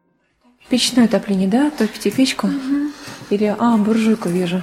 Печное 0.68 1.06
отопление, 1.06 1.48
да? 1.48 1.72
Топите 1.72 2.12
печку? 2.12 2.50
Или, 3.30 3.56
а, 3.58 3.78
буржуйку 3.78 4.28
вижу. 4.28 4.62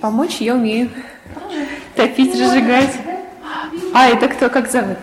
Помочь 0.00 0.36
я 0.40 0.54
умею. 0.54 0.88
Топить, 1.94 2.32
разжигать. 2.40 2.96
А, 3.92 4.06
это 4.06 4.28
кто, 4.28 4.48
как 4.48 4.70
зовут? 4.70 4.96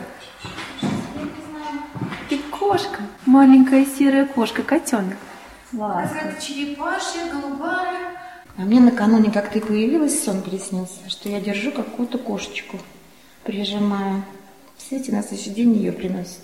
Ты 2.27 2.39
кошка. 2.49 3.03
Маленькая 3.27 3.85
серая 3.85 4.25
кошка, 4.25 4.63
котенок. 4.63 5.17
Какая-то 5.71 6.41
черепашья, 6.41 7.31
голубая. 7.31 8.24
А 8.57 8.61
мне 8.61 8.79
накануне, 8.79 9.31
как 9.31 9.49
ты 9.49 9.59
появилась, 9.59 10.23
сон 10.23 10.41
приснился, 10.41 11.09
что 11.09 11.27
я 11.29 11.41
держу 11.41 11.71
какую-то 11.71 12.17
кошечку, 12.17 12.77
прижимаю. 13.43 14.23
Кстати, 14.77 15.11
на 15.11 15.21
следующий 15.23 15.49
день 15.49 15.73
ее 15.73 15.91
приносит. 15.91 16.39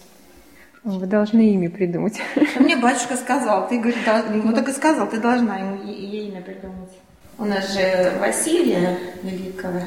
Вы 0.84 1.06
должны 1.06 1.54
имя 1.54 1.70
придумать. 1.70 2.20
А 2.58 2.60
мне 2.60 2.76
батюшка 2.76 3.16
сказал, 3.16 3.70
ты, 3.70 3.78
говорит, 3.80 4.00
дол- 4.06 4.44
ну 4.44 4.54
так 4.54 4.68
и 4.68 4.72
сказал, 4.74 5.08
ты 5.08 5.20
должна 5.20 5.58
ему 5.58 5.84
ей 5.84 6.28
имя 6.30 6.42
придумать. 6.42 6.90
У 7.38 7.46
нас 7.46 7.74
же 7.74 8.14
Василия 8.20 8.98
Великого, 9.24 9.80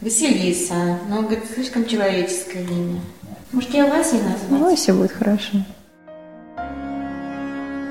Василиса, 0.00 0.98
но, 1.08 1.18
он 1.18 1.24
говорит, 1.26 1.44
слишком 1.52 1.84
человеческое 1.86 2.62
имя. 2.62 3.00
Может, 3.52 3.70
я 3.74 3.86
Васей 3.86 4.20
назвать? 4.22 4.60
Вася 4.60 4.94
будет 4.94 5.12
хорошо. 5.12 5.58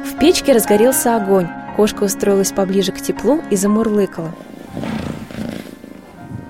В 0.06 0.20
печке 0.20 0.54
разгорелся 0.54 1.16
огонь. 1.16 1.48
Кошка 1.76 2.04
устроилась 2.04 2.52
поближе 2.52 2.92
к 2.92 3.02
теплу 3.02 3.42
и 3.50 3.56
замурлыкала. 3.56 4.34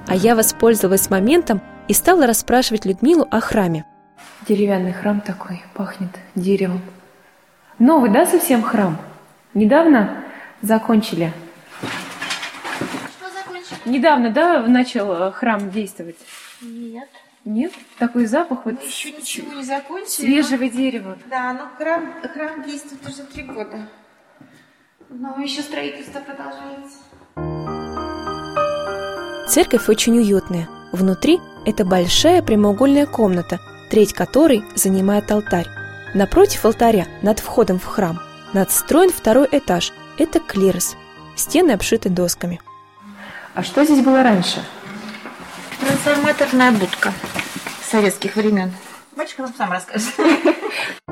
А 0.08 0.16
я 0.16 0.36
воспользовалась 0.36 1.10
моментом 1.10 1.62
и 1.88 1.94
стала 1.94 2.28
расспрашивать 2.28 2.86
Людмилу 2.86 3.28
о 3.32 3.40
храме. 3.40 3.86
Деревянный 4.48 4.92
храм 4.94 5.22
такой, 5.22 5.62
пахнет 5.74 6.10
деревом. 6.36 6.82
Новый, 7.80 8.10
да, 8.12 8.26
совсем 8.26 8.62
храм? 8.64 8.98
Недавно 9.54 10.24
закончили? 10.62 11.32
Что 11.82 13.32
закончили? 13.32 13.78
Недавно, 13.86 14.32
да, 14.32 14.62
начал 14.68 15.12
э, 15.14 15.32
храм 15.32 15.70
действовать? 15.72 16.18
Нет. 16.62 17.10
Нет? 17.46 17.72
Такой 17.98 18.26
запах 18.26 18.66
вот 18.66 18.84
Еще 18.84 19.12
ничего 19.12 19.54
не 19.54 19.64
закончили. 19.64 20.26
свежего 20.42 20.70
дерева. 20.70 21.18
Да, 21.30 21.54
но 21.54 21.68
храм, 21.78 22.14
храм 22.34 22.64
действует 22.64 23.08
уже 23.08 23.24
три 23.24 23.44
года. 23.44 23.88
Но 25.12 25.38
еще 25.40 25.62
строительство 25.62 26.22
продолжается. 26.22 26.98
Церковь 29.50 29.90
очень 29.90 30.18
уютная. 30.18 30.70
Внутри 30.94 31.42
это 31.66 31.84
большая 31.84 32.42
прямоугольная 32.42 33.06
комната, 33.06 33.60
треть 33.90 34.14
которой 34.14 34.64
занимает 34.76 35.30
алтарь. 35.30 35.68
Напротив 36.14 36.64
алтаря, 36.64 37.08
над 37.22 37.40
входом 37.40 37.78
в 37.78 37.86
храм, 37.86 38.22
надстроен 38.54 39.12
второй 39.12 39.50
этаж. 39.52 39.92
Это 40.18 40.40
клирос. 40.40 40.96
Стены 41.36 41.72
обшиты 41.72 42.10
досками. 42.10 42.62
А 43.54 43.64
что 43.64 43.84
здесь 43.84 44.04
было 44.04 44.24
раньше? 44.24 44.64
Трансформаторная 45.82 46.72
будка 46.72 47.12
советских 47.84 48.38
времен. 48.38 48.72
Батюшка 49.18 49.42
вам 49.42 49.54
сам 49.58 49.72
расскажет. 49.72 50.14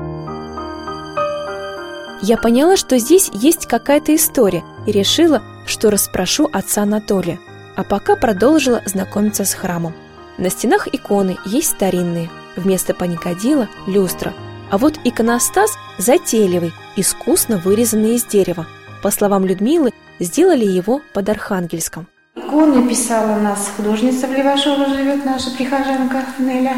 Я 2.22 2.36
поняла, 2.36 2.76
что 2.76 2.98
здесь 2.98 3.30
есть 3.32 3.66
какая-то 3.66 4.14
история 4.14 4.62
и 4.86 4.92
решила, 4.92 5.42
что 5.66 5.90
расспрошу 5.90 6.48
отца 6.52 6.82
Анатолия, 6.82 7.38
а 7.76 7.84
пока 7.84 8.14
продолжила 8.14 8.82
знакомиться 8.84 9.44
с 9.44 9.54
храмом. 9.54 9.94
На 10.36 10.50
стенах 10.50 10.88
иконы 10.92 11.38
есть 11.46 11.70
старинные, 11.70 12.30
вместо 12.56 12.92
паникадила– 12.92 13.68
люстра, 13.86 14.34
а 14.70 14.78
вот 14.78 14.98
иконостас 15.04 15.70
затейливый, 15.98 16.72
искусно 16.96 17.56
вырезанный 17.58 18.16
из 18.16 18.24
дерева. 18.24 18.66
По 19.02 19.10
словам 19.10 19.46
Людмилы, 19.46 19.92
сделали 20.18 20.64
его 20.64 21.00
под 21.14 21.28
Архангельском. 21.28 22.06
Иконы 22.36 22.88
писала 22.88 23.38
у 23.38 23.40
нас 23.40 23.72
художница 23.76 24.26
в 24.26 24.32
Левашово 24.32 24.86
живет, 24.86 25.24
наша 25.24 25.50
прихожанка 25.50 26.24
Неля. 26.38 26.76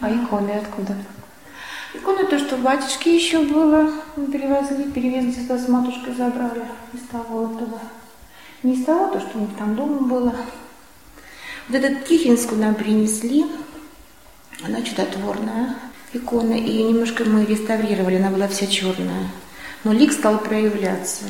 А 0.00 0.08
иконы 0.08 0.52
откуда? 0.52 0.94
Иконы 1.98 2.26
то, 2.26 2.38
что 2.38 2.56
батюшки 2.56 3.08
еще 3.08 3.40
было, 3.40 3.90
мы 4.16 4.26
привезли, 4.26 4.84
перевезли 4.84 5.32
сюда 5.32 5.58
с 5.58 5.68
матушкой, 5.68 6.14
забрали 6.14 6.62
из 6.92 7.00
того 7.10 7.46
оттуда. 7.46 7.78
Не 8.62 8.74
из 8.74 8.84
того, 8.84 9.08
то, 9.12 9.20
что 9.20 9.38
у 9.38 9.40
них 9.40 9.50
там 9.58 9.74
дома 9.74 10.00
было. 10.02 10.34
Вот 11.68 11.76
этот 11.76 12.06
Тихинскую 12.06 12.60
нам 12.60 12.74
принесли, 12.74 13.46
она 14.64 14.82
чудотворная 14.82 15.74
икона, 16.12 16.54
и 16.54 16.84
немножко 16.84 17.24
мы 17.24 17.44
реставрировали, 17.44 18.16
она 18.16 18.30
была 18.30 18.46
вся 18.48 18.66
черная. 18.66 19.30
Но 19.82 19.92
лик 19.92 20.12
стал 20.12 20.38
проявляться. 20.38 21.24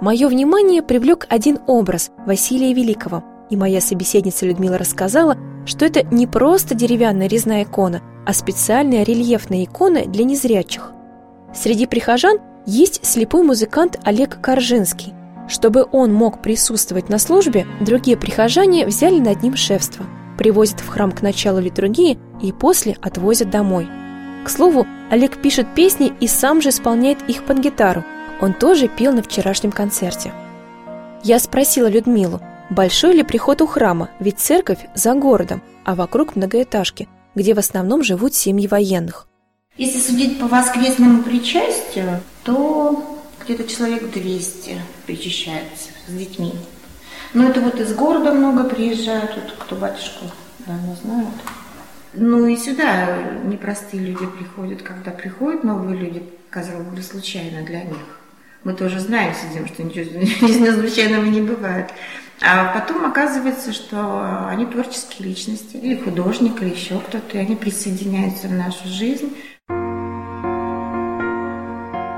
Мое 0.00 0.28
внимание 0.28 0.82
привлек 0.82 1.26
один 1.28 1.58
образ 1.66 2.10
Василия 2.26 2.72
Великого, 2.72 3.24
и 3.50 3.56
моя 3.56 3.80
собеседница 3.80 4.46
Людмила 4.46 4.78
рассказала, 4.78 5.36
что 5.64 5.84
это 5.84 6.02
не 6.02 6.26
просто 6.26 6.74
деревянная 6.74 7.28
резная 7.28 7.64
икона, 7.64 8.02
а 8.26 8.32
специальная 8.32 9.02
рельефная 9.02 9.64
икона 9.64 10.04
для 10.06 10.24
незрячих. 10.24 10.92
Среди 11.54 11.86
прихожан 11.86 12.38
есть 12.66 13.04
слепой 13.04 13.42
музыкант 13.42 13.98
Олег 14.04 14.40
Коржинский. 14.40 15.12
Чтобы 15.48 15.86
он 15.92 16.12
мог 16.12 16.40
присутствовать 16.40 17.10
на 17.10 17.18
службе, 17.18 17.66
другие 17.80 18.16
прихожане 18.16 18.86
взяли 18.86 19.20
над 19.20 19.42
ним 19.42 19.56
шефство. 19.56 20.06
Привозят 20.38 20.80
в 20.80 20.88
храм 20.88 21.12
к 21.12 21.22
началу 21.22 21.60
литургии 21.60 22.18
и 22.42 22.50
после 22.50 22.96
отвозят 23.02 23.50
домой. 23.50 23.88
К 24.44 24.48
слову, 24.48 24.86
Олег 25.10 25.40
пишет 25.40 25.66
песни 25.74 26.12
и 26.20 26.26
сам 26.26 26.60
же 26.60 26.70
исполняет 26.70 27.18
их 27.28 27.44
под 27.44 27.58
гитару. 27.58 28.04
Он 28.40 28.52
тоже 28.52 28.88
пел 28.88 29.12
на 29.12 29.22
вчерашнем 29.22 29.70
концерте. 29.70 30.32
Я 31.22 31.38
спросила 31.38 31.86
Людмилу, 31.86 32.40
большой 32.70 33.14
ли 33.14 33.22
приход 33.22 33.62
у 33.62 33.66
храма, 33.66 34.10
ведь 34.20 34.38
церковь 34.38 34.80
за 34.94 35.14
городом, 35.14 35.62
а 35.84 35.94
вокруг 35.94 36.36
многоэтажки, 36.36 37.08
где 37.34 37.54
в 37.54 37.58
основном 37.58 38.02
живут 38.02 38.34
семьи 38.34 38.66
военных. 38.66 39.26
Если 39.76 39.98
судить 39.98 40.38
по 40.38 40.46
воскресному 40.46 41.22
причастию, 41.22 42.20
то 42.44 43.20
где-то 43.44 43.64
человек 43.64 44.10
200 44.10 44.80
причащается 45.06 45.88
с 46.06 46.12
детьми. 46.12 46.52
Но 47.32 47.48
это 47.48 47.60
вот 47.60 47.80
из 47.80 47.92
города 47.94 48.32
много 48.32 48.64
приезжают, 48.64 49.34
вот 49.34 49.54
кто 49.58 49.74
батюшку 49.74 50.26
давно 50.66 50.94
знают. 51.02 51.34
Ну 52.12 52.46
и 52.46 52.56
сюда 52.56 53.18
непростые 53.44 54.04
люди 54.04 54.24
приходят, 54.26 54.82
когда 54.82 55.10
приходят 55.10 55.64
новые 55.64 55.98
люди, 55.98 56.22
казалось 56.48 56.86
бы, 56.86 57.02
случайно 57.02 57.66
для 57.66 57.82
них. 57.82 58.20
Мы 58.62 58.72
тоже 58.74 59.00
знаем, 59.00 59.34
сидим, 59.34 59.66
что 59.66 59.82
ничего 59.82 60.72
случайного 60.80 61.24
не 61.24 61.40
бывает. 61.40 61.90
А 62.42 62.78
потом 62.78 63.04
оказывается, 63.04 63.72
что 63.72 64.48
они 64.48 64.66
творческие 64.66 65.28
личности, 65.28 65.76
или 65.76 65.96
художник, 65.96 66.60
или 66.62 66.70
еще 66.70 66.98
кто-то, 66.98 67.38
и 67.38 67.40
они 67.40 67.56
присоединяются 67.56 68.48
в 68.48 68.52
нашу 68.52 68.86
жизнь. 68.86 69.34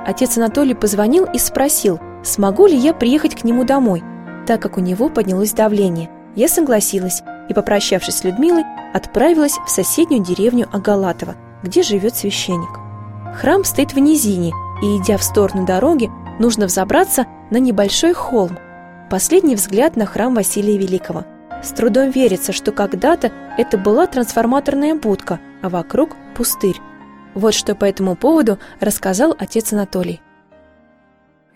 Отец 0.07 0.37
Анатолий 0.39 0.75
позвонил 0.75 1.25
и 1.25 1.39
спросил, 1.39 2.01
смогу 2.23 2.67
ли 2.67 2.77
я 2.77 2.95
приехать 2.95 3.35
к 3.35 3.45
нему 3.45 3.65
домой, 3.65 4.03
так 4.47 4.63
как 4.63 4.79
у 4.79 4.81
него 4.81 5.09
поднялось 5.09 5.53
давление. 5.53 6.09
Я 6.37 6.49
согласилась 6.49 7.23
и, 7.49 7.55
попрощавшись 7.55 8.17
с 8.17 8.25
Людмилой, 8.25 8.65
отправилась 8.95 9.59
в 9.67 9.71
соседнюю 9.71 10.23
деревню 10.23 10.69
Агалатова, 10.73 11.35
где 11.63 11.83
живет 11.83 12.15
священник. 12.15 12.71
Храм 13.35 13.65
стоит 13.65 13.95
в 13.95 13.99
низине, 13.99 14.53
и, 14.83 14.97
идя 14.99 15.19
в 15.19 15.23
сторону 15.23 15.67
дороги, 15.67 16.11
нужно 16.39 16.67
взобраться 16.67 17.27
на 17.51 17.59
небольшой 17.59 18.13
холм. 18.13 18.59
Последний 19.09 19.55
взгляд 19.55 19.95
на 19.95 20.05
храм 20.05 20.35
Василия 20.35 20.77
Великого. 20.77 21.25
С 21.62 21.71
трудом 21.71 22.11
верится, 22.11 22.53
что 22.53 22.73
когда-то 22.73 23.33
это 23.57 23.79
была 23.79 24.09
трансформаторная 24.09 24.97
будка, 24.97 25.40
а 25.62 25.69
вокруг 25.69 26.16
пустырь. 26.35 26.77
Вот 27.33 27.55
что 27.55 27.77
по 27.77 27.85
этому 27.85 28.16
поводу 28.16 28.59
рассказал 28.81 29.37
отец 29.38 29.73
Анатолий. 29.73 30.21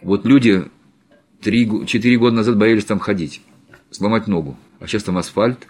Вот 0.00 0.24
люди 0.26 0.64
три-четыре 1.40 2.18
года 2.18 2.36
назад 2.36 2.56
боялись 2.56 2.84
там 2.84 3.00
ходить, 3.00 3.42
сломать 3.90 4.28
ногу. 4.28 4.56
А 4.78 4.86
сейчас 4.86 5.02
там 5.02 5.18
асфальт, 5.18 5.66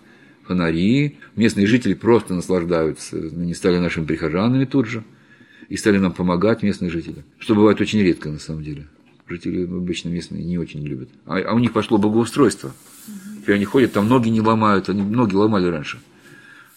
фонари. 0.46 1.16
Местные 1.34 1.66
жители 1.66 1.94
просто 1.94 2.34
наслаждаются. 2.34 3.16
Они 3.16 3.54
стали 3.54 3.78
нашими 3.78 4.04
прихожанами 4.04 4.66
тут 4.66 4.84
же. 4.84 5.02
И 5.70 5.78
стали 5.78 5.96
нам 5.96 6.12
помогать 6.12 6.62
местные 6.62 6.90
жители. 6.90 7.24
Что 7.38 7.54
бывает 7.54 7.80
очень 7.80 8.00
редко 8.00 8.28
на 8.28 8.38
самом 8.38 8.62
деле. 8.62 8.86
Жители 9.30 9.62
обычно 9.62 10.08
местные 10.08 10.42
не 10.42 10.58
очень 10.58 10.84
любят. 10.84 11.08
А, 11.24 11.38
а 11.38 11.54
у 11.54 11.60
них 11.60 11.72
пошло 11.72 11.98
благоустройство. 11.98 12.72
Теперь 13.40 13.54
они 13.54 13.64
ходят, 13.64 13.92
там 13.92 14.08
ноги 14.08 14.28
не 14.28 14.40
ломают. 14.40 14.88
Они 14.88 15.02
ноги 15.02 15.36
ломали 15.36 15.68
раньше. 15.68 16.00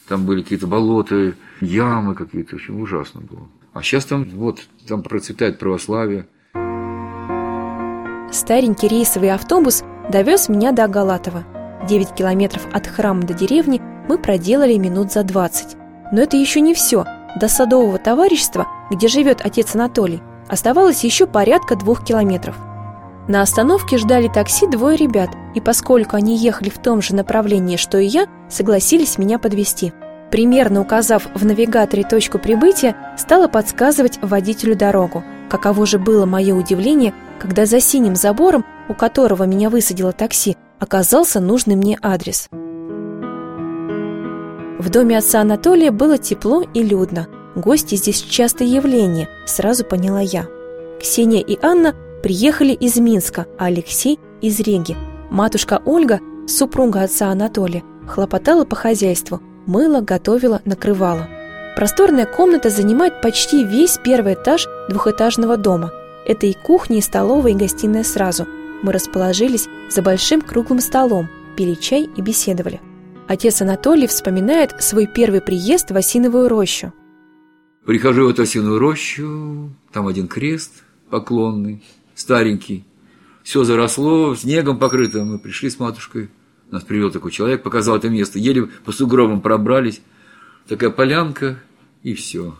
Там 0.07 0.25
были 0.25 0.43
какие-то 0.43 0.67
болота, 0.67 1.33
ямы 1.61 2.13
какие-то. 2.13 2.51
В 2.51 2.59
общем, 2.59 2.79
ужасно 2.79 3.21
было. 3.21 3.47
А 3.73 3.81
сейчас 3.81 4.05
там, 4.05 4.25
вот, 4.25 4.67
там 4.87 5.01
процветает 5.01 5.57
православие. 5.57 6.27
Старенький 8.31 8.87
рейсовый 8.87 9.31
автобус 9.31 9.83
довез 10.11 10.47
меня 10.47 10.71
до 10.71 10.87
Галатова. 10.87 11.43
9 11.89 12.13
километров 12.13 12.67
от 12.71 12.85
храма 12.85 13.23
до 13.23 13.33
деревни 13.33 13.81
мы 14.07 14.19
проделали 14.19 14.77
минут 14.77 15.11
за 15.11 15.23
20. 15.23 15.75
Но 16.11 16.21
это 16.21 16.37
еще 16.37 16.61
не 16.61 16.75
все. 16.75 17.03
До 17.41 17.47
садового 17.47 17.97
товарищества, 17.97 18.67
где 18.91 19.07
живет 19.07 19.41
отец 19.43 19.73
Анатолий, 19.73 20.21
оставалось 20.53 21.03
еще 21.03 21.27
порядка 21.27 21.75
двух 21.75 22.03
километров. 22.03 22.55
На 23.27 23.41
остановке 23.41 23.97
ждали 23.97 24.27
такси 24.27 24.67
двое 24.67 24.97
ребят, 24.97 25.29
и 25.55 25.61
поскольку 25.61 26.15
они 26.15 26.37
ехали 26.37 26.69
в 26.69 26.77
том 26.77 27.01
же 27.01 27.15
направлении, 27.15 27.77
что 27.77 27.97
и 27.97 28.05
я, 28.05 28.27
согласились 28.49 29.17
меня 29.17 29.39
подвести. 29.39 29.93
Примерно 30.29 30.81
указав 30.81 31.27
в 31.33 31.45
навигаторе 31.45 32.03
точку 32.03 32.39
прибытия, 32.39 32.95
стала 33.17 33.47
подсказывать 33.47 34.19
водителю 34.21 34.75
дорогу. 34.75 35.23
Каково 35.49 35.85
же 35.85 35.99
было 35.99 36.25
мое 36.25 36.55
удивление, 36.55 37.13
когда 37.39 37.65
за 37.65 37.79
синим 37.79 38.15
забором, 38.15 38.65
у 38.89 38.93
которого 38.93 39.43
меня 39.43 39.69
высадило 39.69 40.11
такси, 40.11 40.57
оказался 40.79 41.39
нужный 41.39 41.75
мне 41.75 41.97
адрес. 42.01 42.47
В 44.79 44.89
доме 44.89 45.17
отца 45.17 45.39
Анатолия 45.39 45.91
было 45.91 46.17
тепло 46.17 46.63
и 46.73 46.83
людно. 46.83 47.27
Гости 47.55 47.95
здесь 47.95 48.21
частое 48.21 48.67
явление, 48.67 49.29
сразу 49.45 49.85
поняла 49.85 50.21
я. 50.21 50.47
Ксения 50.99 51.41
и 51.41 51.57
Анна 51.61 51.95
приехали 52.23 52.73
из 52.73 52.97
Минска, 52.97 53.45
а 53.59 53.65
Алексей– 53.65 54.19
из 54.41 54.59
Риги. 54.59 54.97
Матушка 55.29 55.81
Ольга, 55.85 56.19
супруга 56.47 57.03
отца 57.03 57.27
Анатолия, 57.27 57.83
хлопотала 58.07 58.65
по 58.65 58.75
хозяйству, 58.75 59.41
мыла, 59.65 60.01
готовила, 60.01 60.61
накрывала. 60.65 61.27
Просторная 61.75 62.25
комната 62.25 62.69
занимает 62.69 63.21
почти 63.21 63.63
весь 63.63 63.99
первый 64.03 64.33
этаж 64.33 64.67
двухэтажного 64.89 65.57
дома. 65.57 65.91
Это 66.25 66.45
и 66.45 66.53
кухня, 66.53 66.97
и 66.97 67.01
столовая, 67.01 67.53
и 67.53 67.55
гостиная 67.55 68.03
сразу. 68.03 68.47
Мы 68.81 68.91
расположились 68.91 69.67
за 69.89 70.01
большим 70.01 70.41
круглым 70.41 70.79
столом, 70.79 71.29
пили 71.55 71.75
чай 71.75 72.09
и 72.15 72.21
беседовали. 72.21 72.81
Отец 73.27 73.61
Анатолий 73.61 74.07
вспоминает 74.07 74.75
свой 74.79 75.07
первый 75.07 75.41
приезд 75.41 75.91
в 75.91 75.95
Осиновую 75.95 76.49
рощу. 76.49 76.93
Прихожу 77.85 78.25
в 78.25 78.29
эту 78.29 78.43
Осиновую 78.43 78.79
рощу, 78.79 79.69
там 79.91 80.07
один 80.07 80.27
крест 80.27 80.83
поклонный, 81.09 81.83
старенький. 82.15 82.85
Все 83.43 83.63
заросло, 83.63 84.35
снегом 84.35 84.79
покрыто. 84.79 85.23
Мы 85.23 85.37
пришли 85.37 85.69
с 85.69 85.77
матушкой. 85.77 86.31
Нас 86.71 86.83
привел 86.83 87.11
такой 87.11 87.29
человек, 87.29 87.61
показал 87.61 87.97
это 87.97 88.09
место. 88.09 88.39
Еле 88.39 88.63
по 88.83 88.91
сугробам 88.91 89.41
пробрались. 89.41 90.01
Такая 90.67 90.89
полянка, 90.89 91.59
и 92.01 92.15
все. 92.15 92.55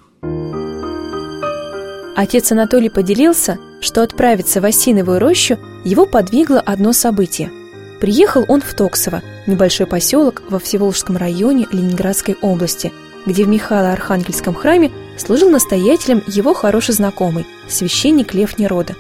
Отец 2.15 2.51
Анатолий 2.51 2.89
поделился, 2.89 3.57
что 3.81 4.03
отправиться 4.03 4.61
в 4.61 4.65
Осиновую 4.65 5.19
рощу 5.19 5.57
его 5.83 6.05
подвигло 6.05 6.59
одно 6.59 6.93
событие. 6.93 7.51
Приехал 7.99 8.45
он 8.47 8.61
в 8.61 8.71
Токсово, 8.75 9.23
небольшой 9.47 9.87
поселок 9.87 10.43
во 10.47 10.59
Всеволжском 10.59 11.17
районе 11.17 11.65
Ленинградской 11.71 12.35
области, 12.41 12.91
где 13.25 13.45
в 13.45 13.47
Михаило-Архангельском 13.47 14.53
храме 14.53 14.91
служил 15.17 15.49
настоятелем 15.49 16.21
его 16.27 16.53
хороший 16.53 16.93
знакомый, 16.93 17.45
священник 17.67 18.33
Лев 18.33 18.57
Нерода. 18.57 18.95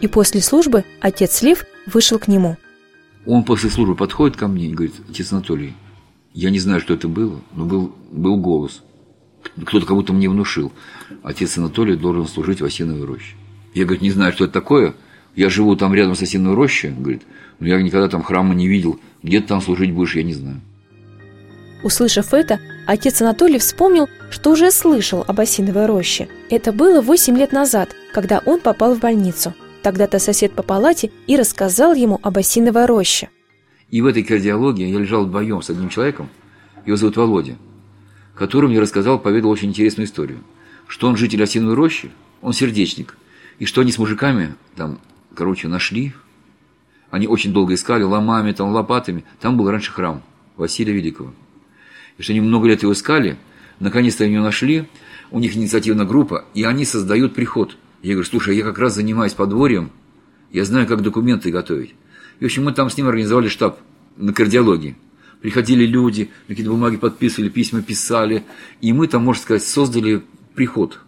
И 0.00 0.08
после 0.08 0.40
службы 0.40 0.84
отец 1.00 1.42
Лев 1.42 1.64
вышел 1.86 2.18
к 2.18 2.28
нему. 2.28 2.56
Он 3.26 3.42
после 3.44 3.70
службы 3.70 3.94
подходит 3.96 4.36
ко 4.36 4.48
мне 4.48 4.66
и 4.66 4.72
говорит, 4.72 4.94
отец 5.08 5.32
Анатолий, 5.32 5.74
я 6.34 6.50
не 6.50 6.58
знаю, 6.58 6.80
что 6.80 6.94
это 6.94 7.08
было, 7.08 7.40
но 7.54 7.64
был, 7.64 7.94
был 8.10 8.36
голос. 8.36 8.82
кто-то 9.64 9.86
как 9.86 9.96
будто 9.96 10.12
мне 10.12 10.28
внушил, 10.28 10.72
отец 11.22 11.56
Анатолий 11.56 11.96
должен 11.96 12.26
служить 12.26 12.60
в 12.60 12.64
осиновой 12.64 13.04
роще. 13.04 13.34
Я, 13.72 13.84
говорит, 13.84 14.02
не 14.02 14.10
знаю, 14.10 14.32
что 14.32 14.44
это 14.44 14.52
такое, 14.52 14.94
я 15.34 15.48
живу 15.48 15.74
там 15.74 15.94
рядом 15.94 16.14
с 16.14 16.22
осиновой 16.22 16.56
рощей, 16.56 16.90
говорит, 16.90 17.22
но 17.58 17.66
я 17.68 17.80
никогда 17.80 18.08
там 18.08 18.22
храма 18.22 18.54
не 18.54 18.68
видел, 18.68 19.00
где 19.22 19.40
ты 19.40 19.48
там 19.48 19.62
служить 19.62 19.92
будешь, 19.92 20.16
я 20.16 20.22
не 20.22 20.34
знаю. 20.34 20.60
Услышав 21.82 22.32
это, 22.34 22.60
отец 22.86 23.22
Анатолий 23.22 23.58
вспомнил, 23.58 24.08
что 24.30 24.50
уже 24.50 24.70
слышал 24.70 25.24
об 25.26 25.40
осиновой 25.40 25.86
роще. 25.86 26.28
Это 26.50 26.72
было 26.72 27.00
8 27.00 27.36
лет 27.36 27.52
назад, 27.52 27.94
когда 28.12 28.40
он 28.44 28.60
попал 28.60 28.94
в 28.94 29.00
больницу. 29.00 29.54
Тогда-то 29.82 30.18
сосед 30.18 30.52
по 30.52 30.62
палате 30.62 31.10
и 31.26 31.36
рассказал 31.36 31.94
ему 31.94 32.18
об 32.22 32.38
осиновой 32.38 32.86
роще. 32.86 33.28
И 33.90 34.00
в 34.00 34.06
этой 34.06 34.22
кардиологии 34.22 34.88
я 34.88 34.98
лежал 34.98 35.24
вдвоем 35.24 35.62
с 35.62 35.70
одним 35.70 35.88
человеком, 35.88 36.28
его 36.86 36.96
зовут 36.96 37.16
Володя, 37.16 37.56
который 38.34 38.68
мне 38.68 38.80
рассказал, 38.80 39.18
поведал 39.18 39.50
очень 39.50 39.68
интересную 39.68 40.06
историю, 40.06 40.38
что 40.88 41.06
он 41.06 41.16
житель 41.16 41.42
осиновой 41.42 41.74
рощи, 41.74 42.10
он 42.42 42.52
сердечник, 42.52 43.16
и 43.58 43.66
что 43.66 43.82
они 43.82 43.92
с 43.92 43.98
мужиками 43.98 44.54
там, 44.74 44.98
короче, 45.34 45.68
нашли, 45.68 46.12
они 47.10 47.26
очень 47.28 47.52
долго 47.52 47.74
искали 47.74 48.02
ломами, 48.02 48.52
там, 48.52 48.72
лопатами, 48.72 49.24
там 49.40 49.56
был 49.56 49.70
раньше 49.70 49.92
храм 49.92 50.22
Василия 50.56 50.92
Великого– 50.92 51.32
и 52.18 52.22
что 52.22 52.32
они 52.32 52.40
много 52.40 52.68
лет 52.68 52.82
его 52.82 52.92
искали, 52.92 53.36
наконец-то 53.80 54.24
они 54.24 54.34
его 54.34 54.44
нашли, 54.44 54.86
у 55.30 55.40
них 55.40 55.56
инициативная 55.56 56.06
группа, 56.06 56.44
и 56.54 56.62
они 56.64 56.84
создают 56.84 57.34
приход. 57.34 57.76
Я 58.02 58.12
говорю, 58.14 58.28
слушай, 58.28 58.56
я 58.56 58.64
как 58.64 58.78
раз 58.78 58.94
занимаюсь 58.94 59.32
подворьем, 59.32 59.90
я 60.52 60.64
знаю, 60.64 60.86
как 60.86 61.02
документы 61.02 61.50
готовить. 61.50 61.94
И, 62.38 62.44
в 62.44 62.46
общем, 62.46 62.64
мы 62.64 62.72
там 62.72 62.90
с 62.90 62.96
ним 62.96 63.08
организовали 63.08 63.48
штаб 63.48 63.80
на 64.16 64.32
кардиологии. 64.32 64.96
Приходили 65.40 65.84
люди, 65.86 66.30
какие-то 66.46 66.70
бумаги 66.70 66.96
подписывали, 66.96 67.48
письма 67.48 67.82
писали, 67.82 68.44
и 68.80 68.92
мы 68.92 69.08
там, 69.08 69.24
можно 69.24 69.42
сказать, 69.42 69.62
создали 69.62 70.22
приход. 70.54 71.00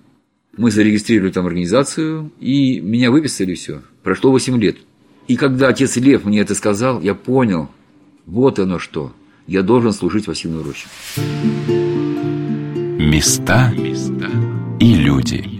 Мы 0.57 0.71
зарегистрировали 0.71 1.33
там 1.33 1.47
организацию, 1.47 2.33
и 2.41 2.81
меня 2.81 3.11
выписали, 3.11 3.55
все. 3.55 3.83
Прошло 4.03 4.31
8 4.31 4.59
лет. 4.59 4.79
И 5.29 5.37
когда 5.37 5.69
отец 5.69 5.97
Лев 5.97 6.25
мне 6.25 6.41
это 6.41 6.55
сказал, 6.55 7.01
я 7.01 7.15
понял, 7.15 7.71
вот 8.27 8.59
оно 8.59 8.79
что– 8.79 9.13
я 9.47 9.63
должен 9.63 9.93
служить 9.93 10.27
в 10.27 10.31
осиновой 10.31 10.65
роще. 10.65 10.89
Места 12.99 13.73
и 14.81 14.95
люди. 14.95 15.56